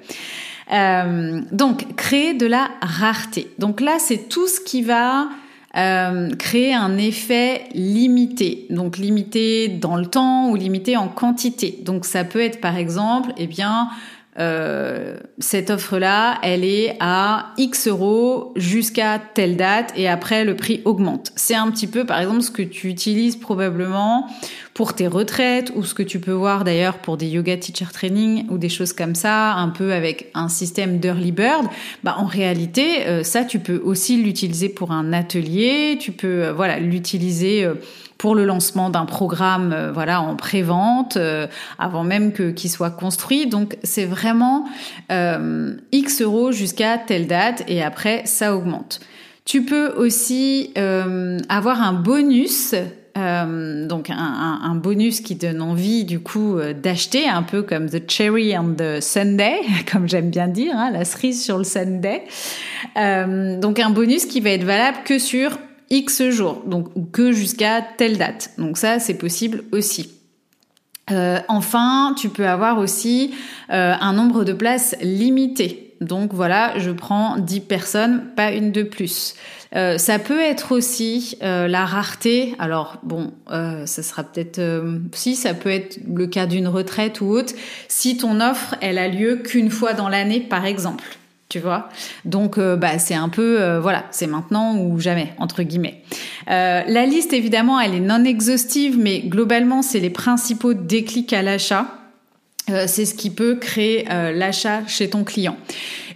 donc, 1.52 1.94
créer 1.96 2.32
de 2.32 2.46
la 2.46 2.70
rareté. 2.80 3.50
Donc 3.58 3.82
là, 3.82 3.98
c'est 3.98 4.30
tout 4.30 4.48
ce 4.48 4.60
qui 4.60 4.80
va 4.80 5.28
euh, 5.76 6.34
créer 6.36 6.74
un 6.74 6.96
effet 6.96 7.64
limité, 7.74 8.66
donc 8.70 8.96
limité 8.96 9.68
dans 9.68 9.96
le 9.96 10.06
temps 10.06 10.48
ou 10.48 10.56
limité 10.56 10.96
en 10.96 11.08
quantité. 11.08 11.78
Donc 11.84 12.06
ça 12.06 12.24
peut 12.24 12.40
être 12.40 12.60
par 12.60 12.76
exemple, 12.76 13.32
eh 13.36 13.46
bien, 13.46 13.88
euh, 14.38 15.16
cette 15.38 15.70
offre-là, 15.70 16.38
elle 16.42 16.64
est 16.64 16.96
à 17.00 17.52
X 17.56 17.88
euros 17.88 18.52
jusqu'à 18.56 19.18
telle 19.18 19.56
date 19.56 19.92
et 19.96 20.08
après 20.08 20.44
le 20.44 20.56
prix 20.56 20.82
augmente. 20.84 21.32
C'est 21.36 21.54
un 21.54 21.70
petit 21.70 21.86
peu, 21.86 22.04
par 22.04 22.20
exemple, 22.20 22.42
ce 22.42 22.50
que 22.50 22.62
tu 22.62 22.88
utilises 22.88 23.36
probablement 23.36 24.28
pour 24.74 24.94
tes 24.94 25.06
retraites 25.06 25.72
ou 25.74 25.84
ce 25.84 25.94
que 25.94 26.02
tu 26.02 26.20
peux 26.20 26.32
voir 26.32 26.64
d'ailleurs 26.64 26.98
pour 26.98 27.16
des 27.16 27.26
yoga 27.26 27.56
teacher 27.56 27.86
training 27.90 28.46
ou 28.50 28.58
des 28.58 28.68
choses 28.68 28.92
comme 28.92 29.14
ça, 29.14 29.54
un 29.54 29.70
peu 29.70 29.94
avec 29.94 30.30
un 30.34 30.48
système 30.48 30.98
d'early 30.98 31.32
bird. 31.32 31.66
Bah, 32.04 32.16
en 32.18 32.26
réalité, 32.26 33.06
euh, 33.06 33.22
ça, 33.22 33.44
tu 33.44 33.58
peux 33.58 33.80
aussi 33.82 34.22
l'utiliser 34.22 34.68
pour 34.68 34.92
un 34.92 35.14
atelier, 35.14 35.96
tu 35.98 36.12
peux, 36.12 36.44
euh, 36.44 36.52
voilà, 36.52 36.78
l'utiliser 36.78 37.66
pour 38.18 38.34
le 38.34 38.44
lancement 38.44 38.90
d'un 38.90 39.04
programme 39.04 39.72
euh, 39.72 39.92
voilà 39.92 40.20
en 40.20 40.36
prévente 40.36 41.16
euh, 41.16 41.46
avant 41.78 42.04
même 42.04 42.32
que 42.32 42.50
qu'il 42.50 42.70
soit 42.70 42.90
construit 42.90 43.46
donc 43.46 43.76
c'est 43.82 44.04
vraiment 44.04 44.66
euh, 45.10 45.74
X 45.92 46.22
euros 46.22 46.52
jusqu'à 46.52 46.98
telle 46.98 47.26
date 47.26 47.64
et 47.68 47.82
après 47.82 48.22
ça 48.26 48.56
augmente 48.56 49.00
tu 49.44 49.64
peux 49.64 49.90
aussi 49.90 50.72
avoir 51.48 51.80
un 51.80 51.92
bonus 51.92 52.74
donc 53.14 54.10
un, 54.10 54.60
un, 54.62 54.74
bonus 54.74 55.20
qui 55.20 55.36
donne 55.36 55.62
envie 55.62 56.04
du 56.04 56.18
coup 56.18 56.58
d'acheter, 56.82 57.28
un 57.28 57.44
peu 57.44 57.62
comme 57.62 57.88
the 57.88 58.10
cherry 58.10 58.58
on 58.58 58.74
the 58.74 59.00
Sunday, 59.00 59.60
comme 59.92 60.08
j'aime 60.08 60.30
bien 60.30 60.48
dire, 60.48 60.74
hein, 60.76 60.90
la 60.90 61.04
cerise 61.04 61.44
sur 61.44 61.58
le 61.58 61.64
Sunday. 61.64 62.24
donc 62.96 63.78
un 63.78 63.90
bonus 63.90 64.26
qui 64.26 64.40
va 64.40 64.50
être 64.50 64.64
valable 64.64 64.98
que 65.04 65.20
sur 65.20 65.56
X 65.90 66.30
jours, 66.30 66.62
donc 66.66 66.88
que 67.12 67.32
jusqu'à 67.32 67.80
telle 67.80 68.18
date. 68.18 68.50
Donc 68.58 68.76
ça, 68.76 68.98
c'est 68.98 69.14
possible 69.14 69.64
aussi. 69.72 70.16
Euh, 71.12 71.38
enfin, 71.48 72.14
tu 72.18 72.28
peux 72.28 72.46
avoir 72.46 72.78
aussi 72.78 73.32
euh, 73.70 73.94
un 74.00 74.12
nombre 74.12 74.44
de 74.44 74.52
places 74.52 74.96
limité. 75.00 75.94
Donc 76.00 76.34
voilà, 76.34 76.78
je 76.78 76.90
prends 76.90 77.38
10 77.38 77.60
personnes, 77.60 78.24
pas 78.34 78.50
une 78.52 78.72
de 78.72 78.82
plus. 78.82 79.34
Euh, 79.74 79.98
ça 79.98 80.18
peut 80.18 80.40
être 80.40 80.72
aussi 80.72 81.38
la 81.40 81.86
rareté. 81.86 82.54
Alors 82.58 82.98
bon, 83.02 83.32
ça 83.48 84.02
sera 84.02 84.24
peut-être 84.24 84.60
si 85.12 85.36
ça 85.36 85.54
peut 85.54 85.70
être 85.70 86.00
le 86.12 86.26
cas 86.26 86.46
d'une 86.46 86.68
retraite 86.68 87.20
ou 87.20 87.26
autre. 87.26 87.54
Si 87.88 88.16
ton 88.18 88.40
offre, 88.40 88.74
elle 88.80 88.98
a 88.98 89.08
lieu 89.08 89.36
qu'une 89.36 89.70
fois 89.70 89.94
dans 89.94 90.08
l'année, 90.08 90.40
par 90.40 90.66
exemple 90.66 91.04
tu 91.48 91.60
vois? 91.60 91.88
Donc 92.24 92.58
euh, 92.58 92.76
bah 92.76 92.98
c'est 92.98 93.14
un 93.14 93.28
peu 93.28 93.60
euh, 93.60 93.80
voilà, 93.80 94.04
c'est 94.10 94.26
maintenant 94.26 94.76
ou 94.76 94.98
jamais 94.98 95.32
entre 95.38 95.62
guillemets. 95.62 96.02
Euh, 96.48 96.82
la 96.86 97.06
liste 97.06 97.32
évidemment, 97.32 97.80
elle 97.80 97.94
est 97.94 98.00
non 98.00 98.24
exhaustive, 98.24 98.98
mais 98.98 99.20
globalement 99.20 99.82
c'est 99.82 100.00
les 100.00 100.10
principaux 100.10 100.74
déclics 100.74 101.32
à 101.32 101.42
l'achat. 101.42 101.86
c'est 102.68 103.04
ce 103.04 103.14
qui 103.14 103.30
peut 103.30 103.56
créer 103.56 104.04
l'achat 104.08 104.84
chez 104.88 105.08
ton 105.08 105.22
client. 105.22 105.56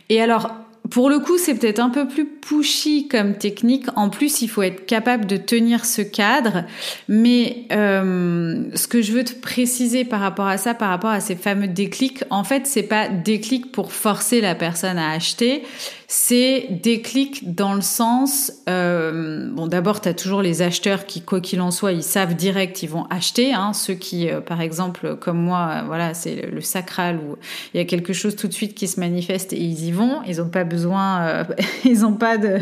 Et 0.08 0.20
alors 0.20 0.50
pour 0.90 1.08
le 1.08 1.20
coup, 1.20 1.38
c'est 1.38 1.54
peut-être 1.54 1.78
un 1.78 1.90
peu 1.90 2.08
plus 2.08 2.26
pushy 2.26 3.06
comme 3.06 3.34
technique. 3.34 3.86
En 3.96 4.10
plus, 4.10 4.42
il 4.42 4.48
faut 4.48 4.62
être 4.62 4.86
capable 4.86 5.26
de 5.26 5.36
tenir 5.36 5.84
ce 5.84 6.02
cadre. 6.02 6.64
Mais 7.08 7.64
euh, 7.70 8.64
ce 8.74 8.88
que 8.88 9.00
je 9.00 9.12
veux 9.12 9.24
te 9.24 9.34
préciser 9.34 10.04
par 10.04 10.20
rapport 10.20 10.48
à 10.48 10.58
ça, 10.58 10.74
par 10.74 10.88
rapport 10.88 11.10
à 11.10 11.20
ces 11.20 11.36
fameux 11.36 11.68
déclics, 11.68 12.24
en 12.30 12.42
fait, 12.42 12.66
c'est 12.66 12.82
pas 12.82 13.08
déclic 13.08 13.70
pour 13.70 13.92
forcer 13.92 14.40
la 14.40 14.54
personne 14.54 14.98
à 14.98 15.10
acheter 15.10 15.62
c'est 16.12 16.66
des 16.82 17.00
dans 17.44 17.72
le 17.72 17.82
sens, 17.82 18.52
euh, 18.68 19.48
bon 19.52 19.68
d'abord 19.68 20.00
tu 20.00 20.08
as 20.08 20.12
toujours 20.12 20.42
les 20.42 20.60
acheteurs 20.60 21.06
qui 21.06 21.22
quoi 21.22 21.40
qu'il 21.40 21.60
en 21.60 21.70
soit 21.70 21.92
ils 21.92 22.02
savent 22.02 22.34
direct 22.34 22.82
ils 22.82 22.88
vont 22.88 23.04
acheter, 23.10 23.54
hein, 23.54 23.72
ceux 23.72 23.94
qui 23.94 24.28
euh, 24.28 24.40
par 24.40 24.60
exemple 24.60 25.14
comme 25.14 25.38
moi 25.38 25.70
euh, 25.70 25.86
voilà 25.86 26.12
c'est 26.14 26.50
le, 26.50 26.62
sacral 26.62 27.18
où 27.18 27.36
il 27.72 27.78
y 27.78 27.80
a 27.80 27.84
quelque 27.84 28.12
chose 28.12 28.34
tout 28.34 28.48
de 28.48 28.52
suite 28.52 28.74
qui 28.74 28.88
se 28.88 28.98
manifeste 28.98 29.52
et 29.52 29.60
ils 29.60 29.84
y 29.84 29.92
vont, 29.92 30.20
ils 30.26 30.38
n'ont 30.38 30.48
pas 30.48 30.64
besoin, 30.64 31.46
ils 31.84 32.04
ont 32.04 32.14
pas 32.14 32.38
de, 32.38 32.58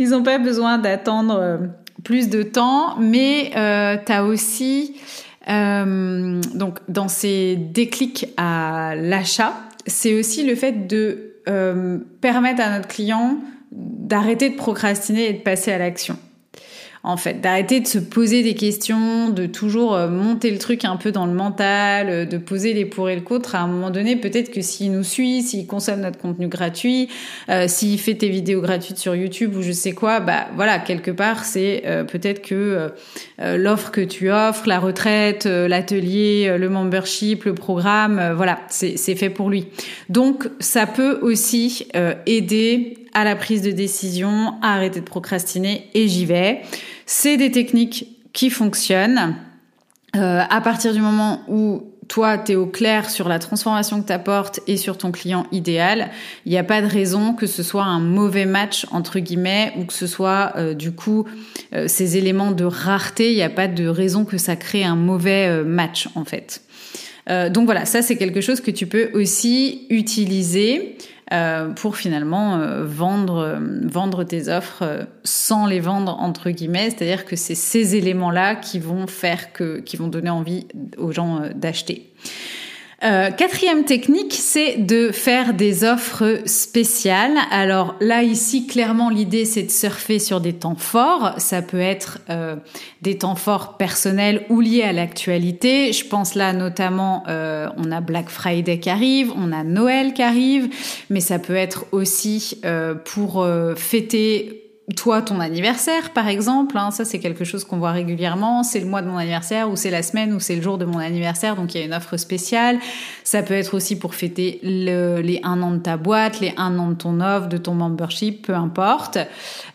ils 0.00 0.12
ont 0.12 0.24
pas 0.24 0.38
besoin 0.38 0.78
d'attendre 0.78 1.60
plus 2.02 2.28
de 2.28 2.42
temps, 2.42 2.98
mais 2.98 3.52
tu 4.04 4.12
as 4.12 4.24
aussi 4.24 4.96
donc 5.46 6.78
dans 6.88 7.06
ces 7.06 7.54
déclics 7.54 8.26
à 8.36 8.96
l'achat, 8.96 9.54
c'est 9.86 10.18
aussi 10.18 10.44
le 10.44 10.56
fait 10.56 10.88
de 10.88 11.27
euh, 11.48 11.98
permettre 12.20 12.62
à 12.62 12.76
notre 12.76 12.88
client 12.88 13.38
d'arrêter 13.72 14.50
de 14.50 14.56
procrastiner 14.56 15.28
et 15.28 15.32
de 15.34 15.42
passer 15.42 15.72
à 15.72 15.78
l'action 15.78 16.18
en 17.04 17.16
fait, 17.16 17.40
d'arrêter 17.40 17.80
de 17.80 17.86
se 17.86 17.98
poser 17.98 18.42
des 18.42 18.54
questions, 18.54 19.30
de 19.30 19.46
toujours 19.46 19.94
euh, 19.94 20.08
monter 20.08 20.50
le 20.50 20.58
truc 20.58 20.84
un 20.84 20.96
peu 20.96 21.12
dans 21.12 21.26
le 21.26 21.32
mental, 21.32 22.08
euh, 22.08 22.24
de 22.24 22.38
poser 22.38 22.74
les 22.74 22.84
pour 22.84 23.08
et 23.08 23.14
le 23.14 23.20
contre. 23.20 23.54
À 23.54 23.60
un 23.60 23.68
moment 23.68 23.90
donné, 23.90 24.16
peut-être 24.16 24.50
que 24.50 24.60
s'il 24.60 24.92
nous 24.92 25.04
suit, 25.04 25.42
s'il 25.42 25.66
consomme 25.66 26.00
notre 26.00 26.18
contenu 26.18 26.48
gratuit, 26.48 27.08
euh, 27.48 27.68
s'il 27.68 27.98
fait 28.00 28.14
tes 28.14 28.28
vidéos 28.28 28.60
gratuites 28.60 28.98
sur 28.98 29.14
YouTube 29.14 29.54
ou 29.56 29.62
je 29.62 29.72
sais 29.72 29.92
quoi, 29.92 30.20
bah 30.20 30.48
voilà, 30.56 30.78
quelque 30.78 31.10
part, 31.10 31.44
c'est 31.44 31.84
peut-être 32.10 32.42
que 32.42 32.90
l'offre 33.38 33.90
que 33.90 34.00
tu 34.00 34.30
offres, 34.30 34.66
la 34.66 34.78
retraite, 34.78 35.46
l'atelier, 35.46 36.56
le 36.58 36.68
membership, 36.68 37.44
le 37.44 37.54
programme, 37.54 38.32
voilà, 38.36 38.58
c'est 38.68 38.96
fait 39.14 39.30
pour 39.30 39.50
lui. 39.50 39.66
Donc, 40.08 40.48
ça 40.60 40.86
peut 40.86 41.18
aussi 41.22 41.86
aider 42.26 43.07
à 43.18 43.24
la 43.24 43.34
prise 43.34 43.62
de 43.62 43.72
décision, 43.72 44.54
à 44.62 44.74
arrêter 44.74 45.00
de 45.00 45.04
procrastiner 45.04 45.90
et 45.92 46.06
j'y 46.06 46.24
vais. 46.24 46.62
C'est 47.04 47.36
des 47.36 47.50
techniques 47.50 48.06
qui 48.32 48.48
fonctionnent. 48.48 49.34
Euh, 50.14 50.42
à 50.48 50.60
partir 50.60 50.94
du 50.94 51.00
moment 51.00 51.40
où 51.48 51.82
toi, 52.06 52.38
tu 52.38 52.52
es 52.52 52.54
au 52.54 52.66
clair 52.66 53.10
sur 53.10 53.28
la 53.28 53.40
transformation 53.40 54.00
que 54.00 54.06
tu 54.06 54.12
apportes 54.12 54.60
et 54.68 54.76
sur 54.76 54.96
ton 54.96 55.10
client 55.10 55.46
idéal, 55.50 56.10
il 56.46 56.52
n'y 56.52 56.58
a 56.58 56.62
pas 56.62 56.80
de 56.80 56.86
raison 56.86 57.34
que 57.34 57.48
ce 57.48 57.64
soit 57.64 57.82
un 57.82 57.98
mauvais 57.98 58.46
match, 58.46 58.86
entre 58.92 59.18
guillemets, 59.18 59.72
ou 59.76 59.84
que 59.84 59.92
ce 59.92 60.06
soit 60.06 60.52
euh, 60.54 60.74
du 60.74 60.92
coup 60.92 61.26
euh, 61.74 61.88
ces 61.88 62.18
éléments 62.18 62.52
de 62.52 62.64
rareté, 62.64 63.32
il 63.32 63.36
n'y 63.36 63.42
a 63.42 63.50
pas 63.50 63.66
de 63.66 63.88
raison 63.88 64.24
que 64.24 64.38
ça 64.38 64.54
crée 64.54 64.84
un 64.84 64.96
mauvais 64.96 65.64
match, 65.64 66.08
en 66.14 66.24
fait. 66.24 66.62
donc 67.50 67.64
voilà, 67.64 67.84
ça 67.84 68.00
c'est 68.00 68.16
quelque 68.16 68.40
chose 68.40 68.60
que 68.60 68.70
tu 68.70 68.86
peux 68.86 69.10
aussi 69.12 69.86
utiliser. 69.90 70.96
Euh, 71.30 71.68
pour 71.68 71.98
finalement 71.98 72.56
euh, 72.56 72.84
vendre, 72.84 73.36
euh, 73.36 73.58
vendre 73.82 74.24
tes 74.24 74.48
offres 74.48 75.06
sans 75.24 75.66
les 75.66 75.78
vendre 75.78 76.16
entre 76.20 76.48
guillemets. 76.48 76.88
C'est-à-dire 76.88 77.26
que 77.26 77.36
c'est 77.36 77.54
ces 77.54 77.96
éléments-là 77.96 78.54
qui 78.54 78.78
vont 78.78 79.06
faire 79.06 79.52
que, 79.52 79.80
qui 79.80 79.98
vont 79.98 80.08
donner 80.08 80.30
envie 80.30 80.66
aux 80.96 81.12
gens 81.12 81.42
d'acheter. 81.54 82.14
Euh, 83.04 83.30
quatrième 83.30 83.84
technique, 83.84 84.34
c'est 84.34 84.76
de 84.76 85.12
faire 85.12 85.54
des 85.54 85.84
offres 85.84 86.40
spéciales. 86.46 87.36
Alors 87.52 87.94
là, 88.00 88.24
ici, 88.24 88.66
clairement, 88.66 89.08
l'idée, 89.08 89.44
c'est 89.44 89.62
de 89.62 89.70
surfer 89.70 90.18
sur 90.18 90.40
des 90.40 90.52
temps 90.52 90.74
forts. 90.74 91.34
Ça 91.36 91.62
peut 91.62 91.78
être 91.78 92.18
euh, 92.28 92.56
des 93.02 93.18
temps 93.18 93.36
forts 93.36 93.76
personnels 93.76 94.44
ou 94.48 94.60
liés 94.60 94.82
à 94.82 94.92
l'actualité. 94.92 95.92
Je 95.92 96.06
pense 96.06 96.34
là 96.34 96.52
notamment, 96.52 97.22
euh, 97.28 97.68
on 97.76 97.92
a 97.92 98.00
Black 98.00 98.30
Friday 98.30 98.80
qui 98.80 98.90
arrive, 98.90 99.32
on 99.36 99.52
a 99.52 99.62
Noël 99.62 100.12
qui 100.12 100.22
arrive, 100.22 100.68
mais 101.08 101.20
ça 101.20 101.38
peut 101.38 101.54
être 101.54 101.86
aussi 101.92 102.60
pour 103.04 103.46
fêter 103.76 104.67
toi, 104.96 105.20
ton 105.20 105.40
anniversaire, 105.40 106.10
par 106.14 106.28
exemple, 106.28 106.78
hein, 106.78 106.90
ça 106.90 107.04
c'est 107.04 107.18
quelque 107.18 107.44
chose 107.44 107.64
qu'on 107.64 107.76
voit 107.76 107.92
régulièrement. 107.92 108.62
C'est 108.62 108.80
le 108.80 108.86
mois 108.86 109.02
de 109.02 109.08
mon 109.08 109.18
anniversaire, 109.18 109.70
ou 109.70 109.76
c'est 109.76 109.90
la 109.90 110.02
semaine, 110.02 110.32
ou 110.32 110.40
c'est 110.40 110.56
le 110.56 110.62
jour 110.62 110.78
de 110.78 110.86
mon 110.86 110.98
anniversaire, 110.98 111.56
donc 111.56 111.74
il 111.74 111.80
y 111.80 111.82
a 111.82 111.86
une 111.86 111.92
offre 111.92 112.16
spéciale. 112.16 112.78
Ça 113.22 113.42
peut 113.42 113.54
être 113.54 113.74
aussi 113.74 113.98
pour 113.98 114.14
fêter 114.14 114.60
les 114.62 115.40
un 115.44 115.62
an 115.62 115.72
de 115.72 115.78
ta 115.78 115.96
boîte, 115.96 116.40
les 116.40 116.54
un 116.56 116.78
an 116.78 116.90
de 116.90 116.94
ton 116.94 117.20
offre, 117.20 117.48
de 117.48 117.58
ton 117.58 117.74
membership, 117.74 118.46
peu 118.46 118.54
importe. 118.54 119.18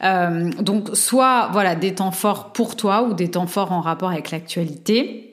Euh, 0.03 0.49
donc 0.61 0.89
soit 0.93 1.49
voilà 1.51 1.75
des 1.75 1.95
temps 1.95 2.11
forts 2.11 2.51
pour 2.51 2.75
toi 2.75 3.03
ou 3.03 3.13
des 3.13 3.29
temps 3.29 3.47
forts 3.47 3.71
en 3.71 3.81
rapport 3.81 4.09
avec 4.09 4.31
l'actualité. 4.31 5.32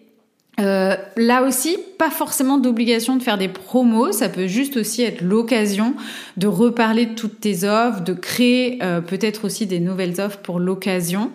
Euh, 0.61 0.95
là 1.17 1.43
aussi, 1.43 1.79
pas 1.99 2.11
forcément 2.11 2.59
d'obligation 2.59 3.17
de 3.17 3.23
faire 3.23 3.39
des 3.39 3.49
promos, 3.49 4.13
ça 4.13 4.29
peut 4.29 4.47
juste 4.47 4.77
aussi 4.77 5.03
être 5.03 5.23
l'occasion 5.23 5.95
de 6.37 6.47
reparler 6.47 7.07
de 7.07 7.15
toutes 7.15 7.41
tes 7.41 7.65
offres, 7.65 8.03
de 8.03 8.13
créer 8.13 8.79
euh, 8.83 9.01
peut-être 9.01 9.45
aussi 9.45 9.67
des 9.67 9.81
nouvelles 9.81 10.21
offres 10.21 10.39
pour 10.39 10.61
l'occasion, 10.61 11.31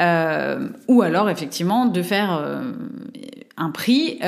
euh, 0.00 0.68
ou 0.88 1.02
alors 1.02 1.30
effectivement 1.30 1.86
de 1.86 2.02
faire 2.02 2.62
un 3.56 3.70
prix. 3.70 4.18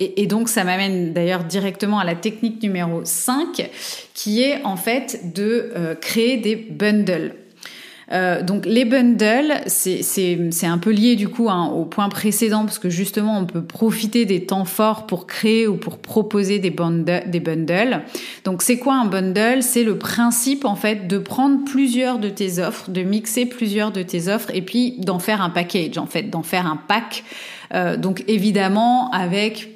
Et, 0.00 0.22
et, 0.22 0.26
donc 0.26 0.48
ça 0.48 0.64
m'amène 0.64 1.12
d'ailleurs 1.12 1.44
directement 1.44 1.98
à 1.98 2.04
la 2.04 2.14
technique 2.14 2.62
numéro 2.62 3.00
5, 3.04 3.70
qui 4.14 4.42
est 4.42 4.62
en 4.64 4.76
fait 4.76 5.32
de 5.34 5.96
créer 6.00 6.38
des 6.38 6.56
bundles. 6.56 7.34
Euh, 8.10 8.42
donc 8.42 8.66
les 8.66 8.84
bundles, 8.84 9.54
c'est 9.66 10.66
un 10.66 10.78
peu 10.78 10.90
lié 10.90 11.14
du 11.14 11.28
coup 11.28 11.48
hein, 11.48 11.66
au 11.66 11.84
point 11.84 12.08
précédent 12.08 12.64
parce 12.64 12.78
que 12.78 12.90
justement 12.90 13.38
on 13.38 13.46
peut 13.46 13.62
profiter 13.62 14.24
des 14.24 14.44
temps 14.44 14.64
forts 14.64 15.06
pour 15.06 15.26
créer 15.26 15.66
ou 15.66 15.76
pour 15.76 15.98
proposer 15.98 16.58
des. 16.58 16.72
Des 16.72 17.40
bundles. 17.40 18.02
Donc 18.44 18.62
c'est 18.62 18.78
quoi 18.78 18.94
un 18.94 19.04
bundle? 19.04 19.62
C'est 19.62 19.84
le 19.84 19.98
principe 19.98 20.64
en 20.64 20.74
fait 20.74 21.06
de 21.06 21.18
prendre 21.18 21.64
plusieurs 21.64 22.18
de 22.18 22.28
tes 22.28 22.58
offres, 22.58 22.90
de 22.90 23.02
mixer 23.02 23.46
plusieurs 23.46 23.92
de 23.92 24.02
tes 24.02 24.28
offres 24.28 24.50
et 24.52 24.62
puis 24.62 24.96
d'en 24.98 25.18
faire 25.18 25.42
un 25.42 25.50
package 25.50 25.98
en 25.98 26.06
fait, 26.06 26.24
d'en 26.24 26.42
faire 26.42 26.66
un 26.66 26.76
pack. 26.76 27.24
Euh, 27.74 27.96
donc 27.96 28.24
évidemment 28.26 29.10
avec 29.12 29.71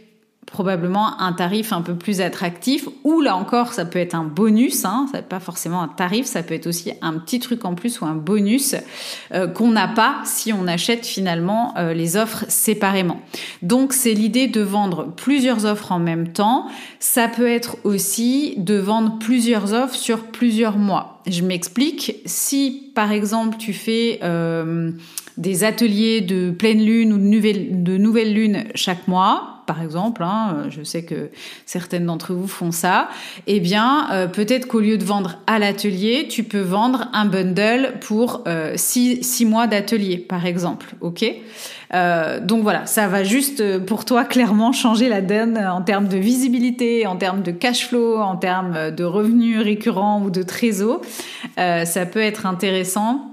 probablement 0.56 1.20
un 1.20 1.34
tarif 1.34 1.74
un 1.74 1.82
peu 1.82 1.94
plus 1.94 2.22
attractif. 2.22 2.88
Ou 3.04 3.20
là 3.20 3.36
encore, 3.36 3.74
ça 3.74 3.84
peut 3.84 3.98
être 3.98 4.14
un 4.14 4.24
bonus. 4.24 4.86
Hein, 4.86 5.06
ça 5.12 5.18
n'est 5.18 5.22
pas 5.22 5.38
forcément 5.38 5.82
un 5.82 5.88
tarif, 5.88 6.24
ça 6.24 6.42
peut 6.42 6.54
être 6.54 6.66
aussi 6.66 6.92
un 7.02 7.18
petit 7.18 7.40
truc 7.40 7.66
en 7.66 7.74
plus 7.74 8.00
ou 8.00 8.06
un 8.06 8.14
bonus 8.14 8.74
euh, 9.34 9.48
qu'on 9.48 9.70
n'a 9.70 9.86
pas 9.86 10.22
si 10.24 10.54
on 10.54 10.66
achète 10.66 11.04
finalement 11.04 11.74
euh, 11.76 11.92
les 11.92 12.16
offres 12.16 12.46
séparément. 12.48 13.20
Donc 13.60 13.92
c'est 13.92 14.14
l'idée 14.14 14.46
de 14.46 14.62
vendre 14.62 15.12
plusieurs 15.14 15.66
offres 15.66 15.92
en 15.92 15.98
même 15.98 16.32
temps. 16.32 16.68
Ça 17.00 17.28
peut 17.28 17.50
être 17.50 17.76
aussi 17.84 18.54
de 18.56 18.76
vendre 18.76 19.18
plusieurs 19.18 19.74
offres 19.74 19.94
sur 19.94 20.20
plusieurs 20.20 20.78
mois. 20.78 21.20
Je 21.26 21.42
m'explique. 21.42 22.16
Si 22.24 22.92
par 22.94 23.12
exemple 23.12 23.58
tu 23.58 23.74
fais 23.74 24.20
euh, 24.22 24.90
des 25.36 25.64
ateliers 25.64 26.22
de 26.22 26.50
pleine 26.50 26.82
lune 26.82 27.12
ou 27.12 27.18
de 27.18 27.24
nouvelle, 27.24 27.82
de 27.82 27.98
nouvelle 27.98 28.32
lune 28.32 28.64
chaque 28.74 29.06
mois, 29.06 29.55
par 29.66 29.82
exemple, 29.82 30.22
hein, 30.22 30.66
je 30.70 30.82
sais 30.82 31.04
que 31.04 31.30
certaines 31.66 32.06
d'entre 32.06 32.32
vous 32.32 32.46
font 32.48 32.72
ça, 32.72 33.08
eh 33.46 33.60
bien, 33.60 34.08
euh, 34.12 34.26
peut-être 34.26 34.66
qu'au 34.66 34.80
lieu 34.80 34.96
de 34.96 35.04
vendre 35.04 35.38
à 35.46 35.58
l'atelier, 35.58 36.26
tu 36.28 36.44
peux 36.44 36.60
vendre 36.60 37.08
un 37.12 37.26
bundle 37.26 37.94
pour 38.00 38.42
euh, 38.46 38.74
six, 38.76 39.44
mois 39.44 39.66
d'atelier, 39.66 40.18
par 40.18 40.46
exemple, 40.46 40.94
ok? 41.00 41.24
Euh, 41.94 42.40
Donc 42.40 42.62
voilà, 42.62 42.86
ça 42.86 43.08
va 43.08 43.24
juste 43.24 43.60
euh, 43.60 43.78
pour 43.78 44.04
toi 44.04 44.24
clairement 44.24 44.72
changer 44.72 45.08
la 45.08 45.20
donne 45.20 45.58
en 45.58 45.82
termes 45.82 46.08
de 46.08 46.16
visibilité, 46.16 47.06
en 47.06 47.16
termes 47.16 47.42
de 47.42 47.50
cash 47.50 47.88
flow, 47.88 48.18
en 48.18 48.36
termes 48.36 48.90
de 48.90 49.04
revenus 49.04 49.60
récurrents 49.60 50.22
ou 50.22 50.30
de 50.30 50.42
trésor. 50.42 51.00
ça 51.56 52.06
peut 52.06 52.20
être 52.20 52.46
intéressant 52.46 53.32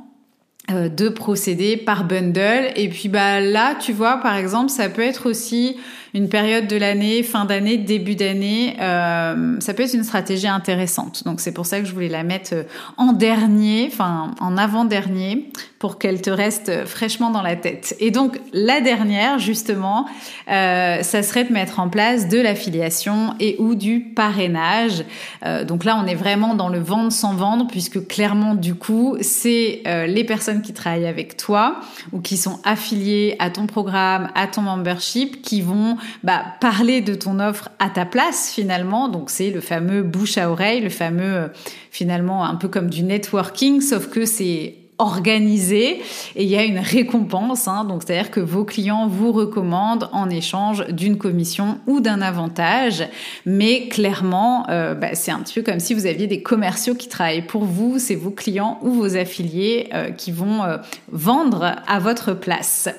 de 0.70 1.10
procéder 1.10 1.78
par 1.78 2.06
bundle 2.06 2.72
et 2.76 2.88
puis 2.88 3.10
bah 3.10 3.42
là 3.42 3.76
tu 3.76 3.92
vois 3.92 4.18
par 4.18 4.36
exemple 4.36 4.70
ça 4.70 4.88
peut 4.88 5.02
être 5.02 5.30
aussi 5.30 5.76
une 6.14 6.30
période 6.30 6.68
de 6.68 6.76
l'année, 6.76 7.24
fin 7.24 7.46
d'année, 7.46 7.78
début 7.78 8.16
d'année, 8.16 8.76
euh, 8.80 9.60
ça 9.60 9.74
peut 9.74 9.84
être 9.84 9.94
une 9.94 10.04
stratégie 10.04 10.48
intéressante. 10.48 11.24
Donc 11.26 11.40
c'est 11.40 11.54
pour 11.54 11.66
ça 11.66 11.80
que 11.80 11.86
je 11.86 11.94
voulais 11.94 12.10
la 12.10 12.24
mettre 12.24 12.54
euh, 12.54 12.64
en 12.98 13.14
dernier, 13.14 13.90
enfin 13.92 14.32
en 14.40 14.58
avant-dernier, 14.58 15.50
pour 15.80 15.98
qu'elle 16.00 16.22
te 16.22 16.30
reste 16.30 16.86
fraîchement 16.86 17.30
dans 17.30 17.42
la 17.42 17.56
tête. 17.56 17.96
Et 18.00 18.12
donc 18.12 18.40
la 18.54 18.80
dernière, 18.80 19.40
justement, 19.40 20.06
euh, 20.50 21.02
ça 21.04 21.24
serait 21.24 21.44
de 21.44 21.52
mettre 21.52 21.80
en 21.80 21.90
place 21.90 22.30
de 22.30 22.40
l'affiliation 22.40 23.34
et 23.40 23.56
ou 23.60 23.76
du 23.76 24.00
parrainage. 24.00 25.04
Euh, 25.46 25.66
donc 25.66 25.84
là, 25.84 26.00
on 26.02 26.08
est 26.08 26.16
vraiment 26.16 26.56
dans 26.56 26.70
le 26.70 26.80
vendre 26.80 27.12
sans 27.12 27.34
vendre, 27.34 27.68
puisque 27.68 28.08
clairement, 28.08 28.56
du 28.56 28.76
coup, 28.76 29.18
c'est 29.22 29.82
euh, 29.88 30.06
les 30.06 30.24
personnes 30.24 30.62
qui 30.62 30.74
travaillent 30.74 31.06
avec 31.06 31.38
toi 31.38 31.82
ou 32.12 32.22
qui 32.22 32.38
sont 32.38 32.60
affiliées 32.64 33.36
à 33.40 33.50
ton 33.50 33.68
programme, 33.68 34.30
à 34.36 34.48
ton 34.48 34.62
membership, 34.62 35.42
qui 35.42 35.62
vont 35.62 35.98
bah, 36.24 36.44
parler 36.60 37.02
de 37.02 37.16
ton 37.16 37.40
offre 37.40 37.70
à 37.80 37.90
ta 37.90 38.06
place 38.06 38.52
finalement. 38.54 39.10
Donc 39.10 39.30
c'est 39.30 39.52
le 39.52 39.62
fameux 39.62 40.04
bouche 40.04 40.38
à 40.38 40.50
oreille, 40.50 40.82
le 40.82 40.90
fameux 40.90 41.36
euh, 41.36 41.48
finalement 41.92 42.46
un 42.46 42.56
peu 42.56 42.68
comme 42.68 42.90
du 42.90 43.04
networking, 43.04 43.82
sauf 43.82 44.10
que 44.10 44.26
c'est 44.26 44.83
organisé 44.98 46.02
et 46.36 46.44
il 46.44 46.50
y 46.50 46.56
a 46.56 46.64
une 46.64 46.80
récompense. 46.80 47.68
Hein, 47.68 47.86
donc, 47.86 48.04
c'est-à-dire 48.04 48.32
que 48.32 48.40
vos 48.40 48.64
clients 48.64 49.08
vous 49.08 49.32
recommandent 49.32 50.10
en 50.12 50.30
échange 50.30 50.86
d'une 50.88 51.18
commission 51.18 51.80
ou 51.88 52.00
d'un 52.00 52.22
avantage. 52.22 53.04
Mais 53.46 53.88
clairement, 53.88 54.70
euh, 54.70 54.94
bah, 54.94 55.10
c'est 55.14 55.32
un 55.32 55.40
petit 55.40 55.56
peu 55.56 55.62
comme 55.62 55.80
si 55.80 55.94
vous 55.94 56.06
aviez 56.06 56.28
des 56.28 56.42
commerciaux 56.42 56.96
qui 56.96 57.10
travaillent 57.10 57.46
pour 57.46 57.64
vous. 57.64 58.00
C'est 58.00 58.16
vos 58.16 58.32
clients 58.32 58.80
ou 58.82 58.92
vos 58.92 59.16
affiliés 59.16 59.90
euh, 59.94 60.12
qui 60.12 60.32
vont 60.32 60.64
euh, 60.64 60.78
vendre 61.12 61.76
à 61.88 62.00
votre 62.00 62.34
place. 62.34 62.90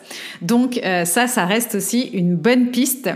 Donc, 0.43 0.81
ça, 1.05 1.27
ça 1.27 1.47
reste 1.47 1.75
aussi 1.75 2.03
une 2.13 2.37
bonne 2.37 2.71
piste 2.71 3.11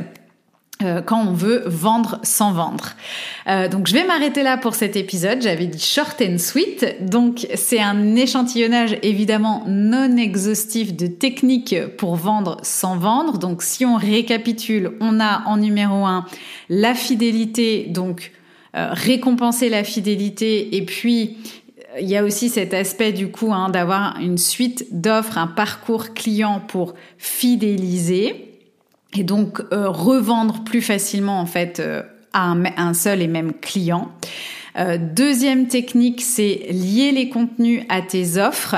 quand 1.05 1.27
on 1.27 1.33
veut 1.33 1.65
vendre 1.67 2.21
sans 2.23 2.53
vendre. 2.53 2.91
Euh, 3.49 3.67
donc 3.67 3.89
je 3.89 3.95
vais 3.95 4.05
m'arrêter 4.05 4.45
là 4.45 4.57
pour 4.57 4.77
cet 4.77 4.95
épisode. 4.95 5.43
J'avais 5.43 5.67
dit 5.67 5.81
short 5.81 6.23
and 6.23 6.39
sweet. 6.39 7.05
Donc 7.05 7.49
c'est 7.55 7.81
un 7.81 8.15
échantillonnage 8.15 8.97
évidemment 9.03 9.65
non 9.67 10.17
exhaustif 10.17 10.95
de 10.95 11.09
techniques 11.09 11.75
pour 11.97 12.15
vendre 12.15 12.59
sans 12.63 12.97
vendre. 12.97 13.39
Donc 13.39 13.63
si 13.63 13.85
on 13.85 13.97
récapitule, 13.97 14.93
on 15.01 15.19
a 15.19 15.43
en 15.47 15.57
numéro 15.57 16.07
un 16.07 16.25
la 16.69 16.95
fidélité, 16.95 17.87
donc 17.89 18.31
euh, 18.77 18.91
récompenser 18.93 19.71
la 19.71 19.83
fidélité 19.83 20.77
et 20.77 20.85
puis 20.85 21.39
il 22.01 22.07
y 22.07 22.17
a 22.17 22.23
aussi 22.23 22.49
cet 22.49 22.75
aspect 22.75 23.13
du 23.13 23.33
coup 23.33 23.53
hein, 23.53 23.71
d'avoir 23.71 24.19
une 24.21 24.39
suite 24.39 24.87
d'offres, 24.93 25.39
un 25.39 25.49
parcours 25.49 26.15
client 26.15 26.61
pour 26.69 26.95
fidéliser 27.17 28.48
et 29.15 29.25
donc 29.25 29.61
euh, 29.73 29.89
revendre 29.89 30.65
plus 30.65 30.83
facilement 30.83 31.41
en 31.41 31.47
fait 31.47 31.81
euh, 31.81 32.03
à 32.33 32.55
un, 32.77 32.95
seul 32.95 33.23
et 33.23 33.27
même 33.27 33.53
client. 33.55 34.13
Euh, 34.79 34.99
deuxième 34.99 35.67
technique, 35.67 36.21
c'est 36.21 36.67
lier 36.71 37.11
les 37.11 37.29
contenus 37.31 37.83
à 37.89 38.03
tes 38.03 38.37
offres. 38.39 38.77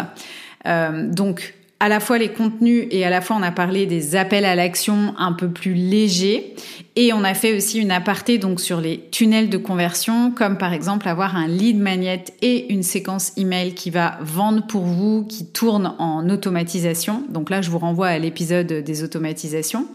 donc 0.65 1.55
à 1.81 1.89
la 1.89 1.99
fois 1.99 2.19
les 2.19 2.29
contenus 2.29 2.87
et 2.91 3.05
à 3.07 3.11
la 3.11 3.23
fois 3.23 3.37
on 3.37 3.43
a 3.43 3.51
parlé 3.51 3.87
des 3.87 4.15
appels 4.15 4.45
à 4.45 4.55
l'action 4.55 5.15
un 5.17 5.33
peu 5.33 5.49
plus 5.49 5.73
légers 5.73 6.55
et 6.95 7.15
on 7.15 7.25
a 7.25 7.33
fait 7.33 7.57
aussi 7.57 7.79
une 7.79 7.91
aparté 7.91 8.37
donc 8.37 8.61
sur 8.61 8.83
les 8.83 9.09
tunnels 9.11 9.49
de 9.49 9.57
conversion 9.57 10.31
comme 10.31 10.59
par 10.59 10.75
exemple 10.75 11.09
avoir 11.09 11.37
un 11.37 11.49
lead 11.49 11.79
magnet 11.79 12.25
et 12.43 12.71
une 12.71 12.83
séquence 12.83 13.33
email 13.39 13.73
qui 13.73 13.89
va 13.89 14.19
vendre 14.21 14.67
pour 14.67 14.83
vous 14.83 15.25
qui 15.25 15.47
tourne 15.47 15.95
en 15.99 16.29
automatisation. 16.29 17.25
Donc 17.31 17.49
là 17.49 17.63
je 17.63 17.71
vous 17.71 17.79
renvoie 17.79 18.09
à 18.09 18.19
l'épisode 18.19 18.67
des 18.67 19.03
automatisations. 19.03 19.87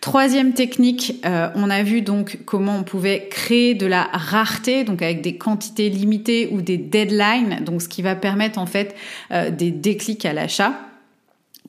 Troisième 0.00 0.54
technique, 0.54 1.20
euh, 1.26 1.50
on 1.54 1.68
a 1.68 1.82
vu 1.82 2.00
donc 2.00 2.38
comment 2.46 2.76
on 2.76 2.82
pouvait 2.82 3.28
créer 3.30 3.74
de 3.74 3.86
la 3.86 4.08
rareté, 4.12 4.82
donc 4.82 5.02
avec 5.02 5.20
des 5.20 5.36
quantités 5.36 5.90
limitées 5.90 6.48
ou 6.50 6.62
des 6.62 6.78
deadlines, 6.78 7.60
donc 7.64 7.82
ce 7.82 7.88
qui 7.88 8.00
va 8.00 8.16
permettre 8.16 8.58
en 8.58 8.64
fait 8.64 8.96
euh, 9.30 9.50
des 9.50 9.70
déclics 9.70 10.24
à 10.24 10.32
l'achat. 10.32 10.89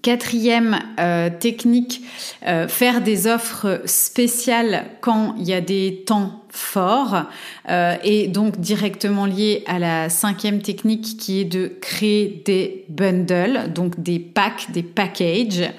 Quatrième 0.01 0.79
euh, 0.99 1.29
technique, 1.29 2.01
euh, 2.47 2.67
faire 2.67 3.01
des 3.01 3.27
offres 3.27 3.81
spéciales 3.85 4.85
quand 4.99 5.35
il 5.37 5.47
y 5.47 5.53
a 5.53 5.61
des 5.61 6.03
temps 6.07 6.43
forts 6.49 7.25
euh, 7.69 7.95
et 8.03 8.27
donc 8.27 8.59
directement 8.59 9.27
lié 9.27 9.63
à 9.67 9.77
la 9.77 10.09
cinquième 10.09 10.63
technique 10.63 11.17
qui 11.19 11.41
est 11.41 11.45
de 11.45 11.71
créer 11.81 12.41
des 12.45 12.83
bundles, 12.89 13.71
donc 13.75 14.01
des 14.01 14.17
packs, 14.17 14.71
des 14.71 14.81
packages. 14.81 15.69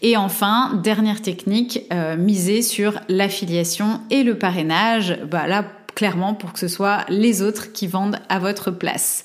Et 0.00 0.16
enfin, 0.16 0.80
dernière 0.84 1.20
technique, 1.20 1.80
miser 2.18 2.62
sur 2.62 3.00
l'affiliation 3.08 4.00
et 4.10 4.22
le 4.22 4.38
parrainage. 4.38 5.18
Bah 5.28 5.48
là, 5.48 5.64
clairement 5.94 6.34
pour 6.34 6.52
que 6.52 6.58
ce 6.58 6.68
soit 6.68 7.04
les 7.08 7.42
autres 7.42 7.72
qui 7.72 7.86
vendent 7.86 8.18
à 8.28 8.38
votre 8.38 8.70
place. 8.70 9.22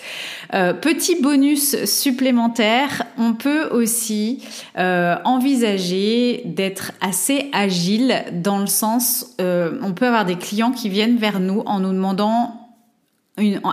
Euh, 0.53 0.73
petit 0.73 1.21
bonus 1.21 1.83
supplémentaire, 1.85 3.03
on 3.17 3.33
peut 3.33 3.67
aussi 3.69 4.43
euh, 4.77 5.15
envisager 5.23 6.41
d'être 6.45 6.91
assez 7.01 7.49
agile 7.53 8.23
dans 8.33 8.59
le 8.59 8.67
sens, 8.67 9.35
euh, 9.41 9.79
on 9.81 9.93
peut 9.93 10.07
avoir 10.07 10.25
des 10.25 10.37
clients 10.37 10.71
qui 10.71 10.89
viennent 10.89 11.17
vers 11.17 11.39
nous 11.39 11.61
en 11.65 11.79
nous 11.79 11.93
demandant 11.93 12.63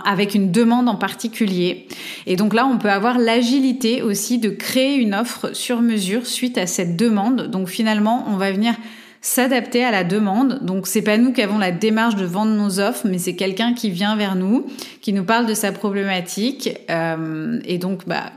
avec 0.05 0.35
une 0.35 0.51
demande 0.51 0.87
en 0.87 0.95
particulier. 0.95 1.87
Et 2.27 2.35
donc 2.35 2.53
là, 2.53 2.67
on 2.67 2.77
peut 2.77 2.91
avoir 2.91 3.17
l'agilité 3.17 4.03
aussi 4.03 4.37
de 4.37 4.49
créer 4.49 4.95
une 4.95 5.15
offre 5.15 5.55
sur 5.55 5.81
mesure 5.81 6.27
suite 6.27 6.59
à 6.59 6.67
cette 6.67 6.95
demande. 6.95 7.47
Donc 7.47 7.67
finalement, 7.67 8.25
on 8.27 8.37
va 8.37 8.51
venir 8.51 8.75
s'adapter 9.25 9.83
à 9.83 9.89
la 9.89 10.03
demande. 10.03 10.59
Donc 10.63 10.85
c'est 10.85 11.01
pas 11.01 11.17
nous 11.17 11.33
qui 11.33 11.41
avons 11.41 11.57
la 11.57 11.71
démarche 11.71 12.15
de 12.15 12.25
vendre 12.25 12.51
nos 12.51 12.79
offres, 12.79 13.07
mais 13.09 13.17
c'est 13.17 13.35
quelqu'un 13.35 13.73
qui 13.73 13.89
vient 13.89 14.15
vers 14.15 14.35
nous, 14.35 14.67
qui 15.01 15.13
nous 15.13 15.23
parle 15.23 15.47
de 15.47 15.55
sa 15.55 15.71
problématique. 15.71 16.69
Euh, 16.91 17.59
et 17.65 17.79
donc 17.79 18.07
bah 18.07 18.31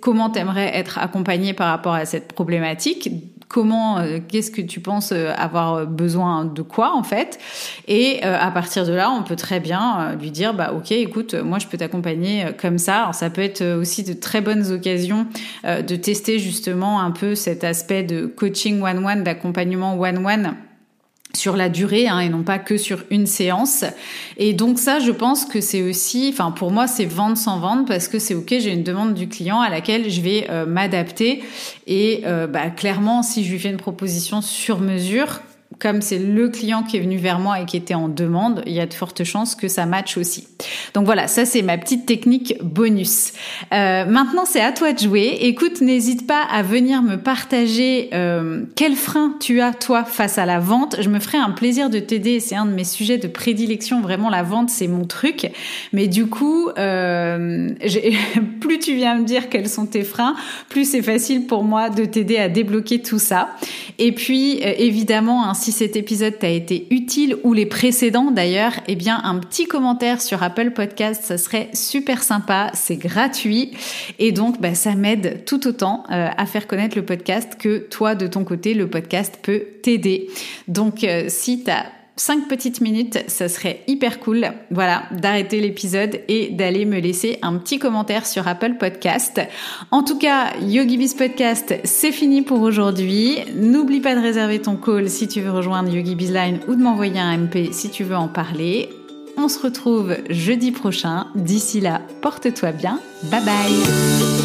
comment 0.00 0.30
t'aimerais 0.30 0.74
être 0.74 0.98
accompagné 0.98 1.52
par 1.52 1.68
rapport 1.68 1.92
à 1.92 2.06
cette 2.06 2.32
problématique? 2.32 3.10
Comment, 3.48 3.98
euh, 3.98 4.18
qu'est-ce 4.26 4.50
que 4.50 4.60
tu 4.60 4.80
penses 4.80 5.12
euh, 5.12 5.32
avoir 5.36 5.86
besoin 5.86 6.44
de 6.44 6.62
quoi 6.62 6.96
en 6.96 7.02
fait. 7.02 7.38
Et 7.88 8.20
euh, 8.24 8.36
à 8.38 8.50
partir 8.50 8.86
de 8.86 8.92
là, 8.92 9.10
on 9.10 9.22
peut 9.22 9.36
très 9.36 9.60
bien 9.60 10.16
lui 10.20 10.30
dire, 10.30 10.54
bah 10.54 10.72
ok, 10.76 10.92
écoute, 10.92 11.34
moi 11.34 11.58
je 11.58 11.66
peux 11.66 11.78
t'accompagner 11.78 12.46
comme 12.60 12.78
ça. 12.78 13.02
Alors 13.02 13.14
ça 13.14 13.30
peut 13.30 13.42
être 13.42 13.64
aussi 13.78 14.02
de 14.02 14.12
très 14.12 14.40
bonnes 14.40 14.70
occasions 14.72 15.26
de 15.64 15.96
tester 15.96 16.38
justement 16.38 17.00
un 17.00 17.10
peu 17.10 17.34
cet 17.34 17.64
aspect 17.64 18.02
de 18.02 18.26
coaching 18.26 18.82
one-one, 18.82 19.22
d'accompagnement 19.24 19.98
one-one 19.98 20.54
sur 21.34 21.56
la 21.56 21.68
durée 21.68 22.08
hein, 22.08 22.20
et 22.20 22.28
non 22.28 22.42
pas 22.42 22.58
que 22.58 22.76
sur 22.76 23.04
une 23.10 23.26
séance. 23.26 23.84
Et 24.36 24.52
donc 24.52 24.78
ça, 24.78 24.98
je 24.98 25.10
pense 25.10 25.44
que 25.44 25.60
c'est 25.60 25.82
aussi, 25.82 26.30
enfin 26.32 26.50
pour 26.50 26.70
moi, 26.70 26.86
c'est 26.86 27.04
vendre 27.04 27.36
sans 27.36 27.58
vendre 27.58 27.84
parce 27.86 28.08
que 28.08 28.18
c'est 28.18 28.34
ok, 28.34 28.48
j'ai 28.48 28.72
une 28.72 28.82
demande 28.82 29.14
du 29.14 29.28
client 29.28 29.60
à 29.60 29.68
laquelle 29.68 30.10
je 30.10 30.20
vais 30.20 30.46
m'adapter 30.66 31.42
et 31.86 32.22
euh, 32.24 32.46
bah, 32.46 32.70
clairement, 32.70 33.22
si 33.22 33.44
je 33.44 33.52
lui 33.52 33.58
fais 33.58 33.70
une 33.70 33.76
proposition 33.76 34.40
sur 34.40 34.80
mesure, 34.80 35.40
comme 35.84 36.00
c'est 36.00 36.18
le 36.18 36.48
client 36.48 36.82
qui 36.82 36.96
est 36.96 37.00
venu 37.00 37.18
vers 37.18 37.38
moi 37.38 37.60
et 37.60 37.66
qui 37.66 37.76
était 37.76 37.92
en 37.92 38.08
demande, 38.08 38.62
il 38.64 38.72
y 38.72 38.80
a 38.80 38.86
de 38.86 38.94
fortes 38.94 39.22
chances 39.22 39.54
que 39.54 39.68
ça 39.68 39.84
matche 39.84 40.16
aussi. 40.16 40.48
Donc 40.94 41.04
voilà, 41.04 41.28
ça 41.28 41.44
c'est 41.44 41.60
ma 41.60 41.76
petite 41.76 42.06
technique 42.06 42.54
bonus. 42.62 43.34
Euh, 43.74 44.06
maintenant, 44.06 44.46
c'est 44.46 44.62
à 44.62 44.72
toi 44.72 44.94
de 44.94 44.98
jouer. 44.98 45.36
Écoute, 45.42 45.82
n'hésite 45.82 46.26
pas 46.26 46.40
à 46.50 46.62
venir 46.62 47.02
me 47.02 47.16
partager 47.16 48.08
euh, 48.14 48.62
quel 48.76 48.96
frein 48.96 49.34
tu 49.40 49.60
as 49.60 49.74
toi 49.74 50.04
face 50.04 50.38
à 50.38 50.46
la 50.46 50.58
vente. 50.58 50.96
Je 51.00 51.10
me 51.10 51.20
ferai 51.20 51.36
un 51.36 51.50
plaisir 51.50 51.90
de 51.90 51.98
t'aider. 51.98 52.40
C'est 52.40 52.56
un 52.56 52.64
de 52.64 52.72
mes 52.72 52.84
sujets 52.84 53.18
de 53.18 53.28
prédilection. 53.28 54.00
Vraiment, 54.00 54.30
la 54.30 54.42
vente, 54.42 54.70
c'est 54.70 54.88
mon 54.88 55.04
truc. 55.04 55.50
Mais 55.92 56.08
du 56.08 56.28
coup, 56.28 56.70
euh, 56.78 57.74
plus 58.62 58.78
tu 58.78 58.94
viens 58.94 59.16
me 59.16 59.24
dire 59.24 59.50
quels 59.50 59.68
sont 59.68 59.84
tes 59.84 60.02
freins, 60.02 60.34
plus 60.70 60.90
c'est 60.90 61.02
facile 61.02 61.46
pour 61.46 61.62
moi 61.62 61.90
de 61.90 62.06
t'aider 62.06 62.38
à 62.38 62.48
débloquer 62.48 63.02
tout 63.02 63.18
ça. 63.18 63.50
Et 63.98 64.12
puis, 64.12 64.60
évidemment, 64.62 65.52
si 65.52 65.73
cet 65.74 65.96
épisode 65.96 66.38
t'a 66.38 66.48
été 66.48 66.86
utile 66.90 67.36
ou 67.42 67.52
les 67.52 67.66
précédents 67.66 68.30
d'ailleurs, 68.30 68.74
eh 68.86 68.94
bien, 68.94 69.20
un 69.24 69.38
petit 69.38 69.66
commentaire 69.66 70.22
sur 70.22 70.42
Apple 70.42 70.70
Podcast, 70.70 71.22
ça 71.24 71.36
serait 71.36 71.68
super 71.74 72.22
sympa. 72.22 72.70
C'est 72.74 72.96
gratuit 72.96 73.72
et 74.18 74.30
donc, 74.30 74.60
bah, 74.60 74.74
ça 74.74 74.94
m'aide 74.94 75.44
tout 75.44 75.66
autant 75.66 76.04
euh, 76.10 76.28
à 76.36 76.46
faire 76.46 76.66
connaître 76.66 76.96
le 76.96 77.04
podcast 77.04 77.56
que 77.58 77.78
toi, 77.78 78.14
de 78.14 78.26
ton 78.26 78.44
côté, 78.44 78.72
le 78.72 78.88
podcast 78.88 79.38
peut 79.42 79.64
t'aider. 79.82 80.28
Donc, 80.68 81.02
euh, 81.02 81.24
si 81.28 81.64
t'as 81.64 81.86
cinq 82.16 82.48
petites 82.48 82.80
minutes, 82.80 83.18
ça 83.28 83.48
serait 83.48 83.82
hyper 83.86 84.20
cool, 84.20 84.46
voilà, 84.70 85.04
d'arrêter 85.10 85.60
l'épisode 85.60 86.20
et 86.28 86.50
d'aller 86.50 86.84
me 86.84 86.98
laisser 86.98 87.38
un 87.42 87.56
petit 87.56 87.78
commentaire 87.78 88.26
sur 88.26 88.46
Apple 88.46 88.74
Podcast. 88.78 89.40
En 89.90 90.02
tout 90.02 90.18
cas, 90.18 90.52
YogiBiz 90.60 91.14
Podcast, 91.14 91.74
c'est 91.84 92.12
fini 92.12 92.42
pour 92.42 92.60
aujourd'hui. 92.60 93.38
N'oublie 93.54 94.00
pas 94.00 94.14
de 94.14 94.20
réserver 94.20 94.60
ton 94.60 94.76
call 94.76 95.10
si 95.10 95.28
tu 95.28 95.40
veux 95.40 95.52
rejoindre 95.52 95.92
YogiBiz 95.92 96.32
Line 96.32 96.60
ou 96.68 96.74
de 96.74 96.82
m'envoyer 96.82 97.20
un 97.20 97.36
MP 97.36 97.72
si 97.72 97.90
tu 97.90 98.04
veux 98.04 98.16
en 98.16 98.28
parler. 98.28 98.88
On 99.36 99.48
se 99.48 99.58
retrouve 99.58 100.16
jeudi 100.30 100.70
prochain. 100.70 101.26
D'ici 101.34 101.80
là, 101.80 102.00
porte-toi 102.22 102.72
bien. 102.72 103.00
Bye 103.24 103.44
bye 103.44 104.43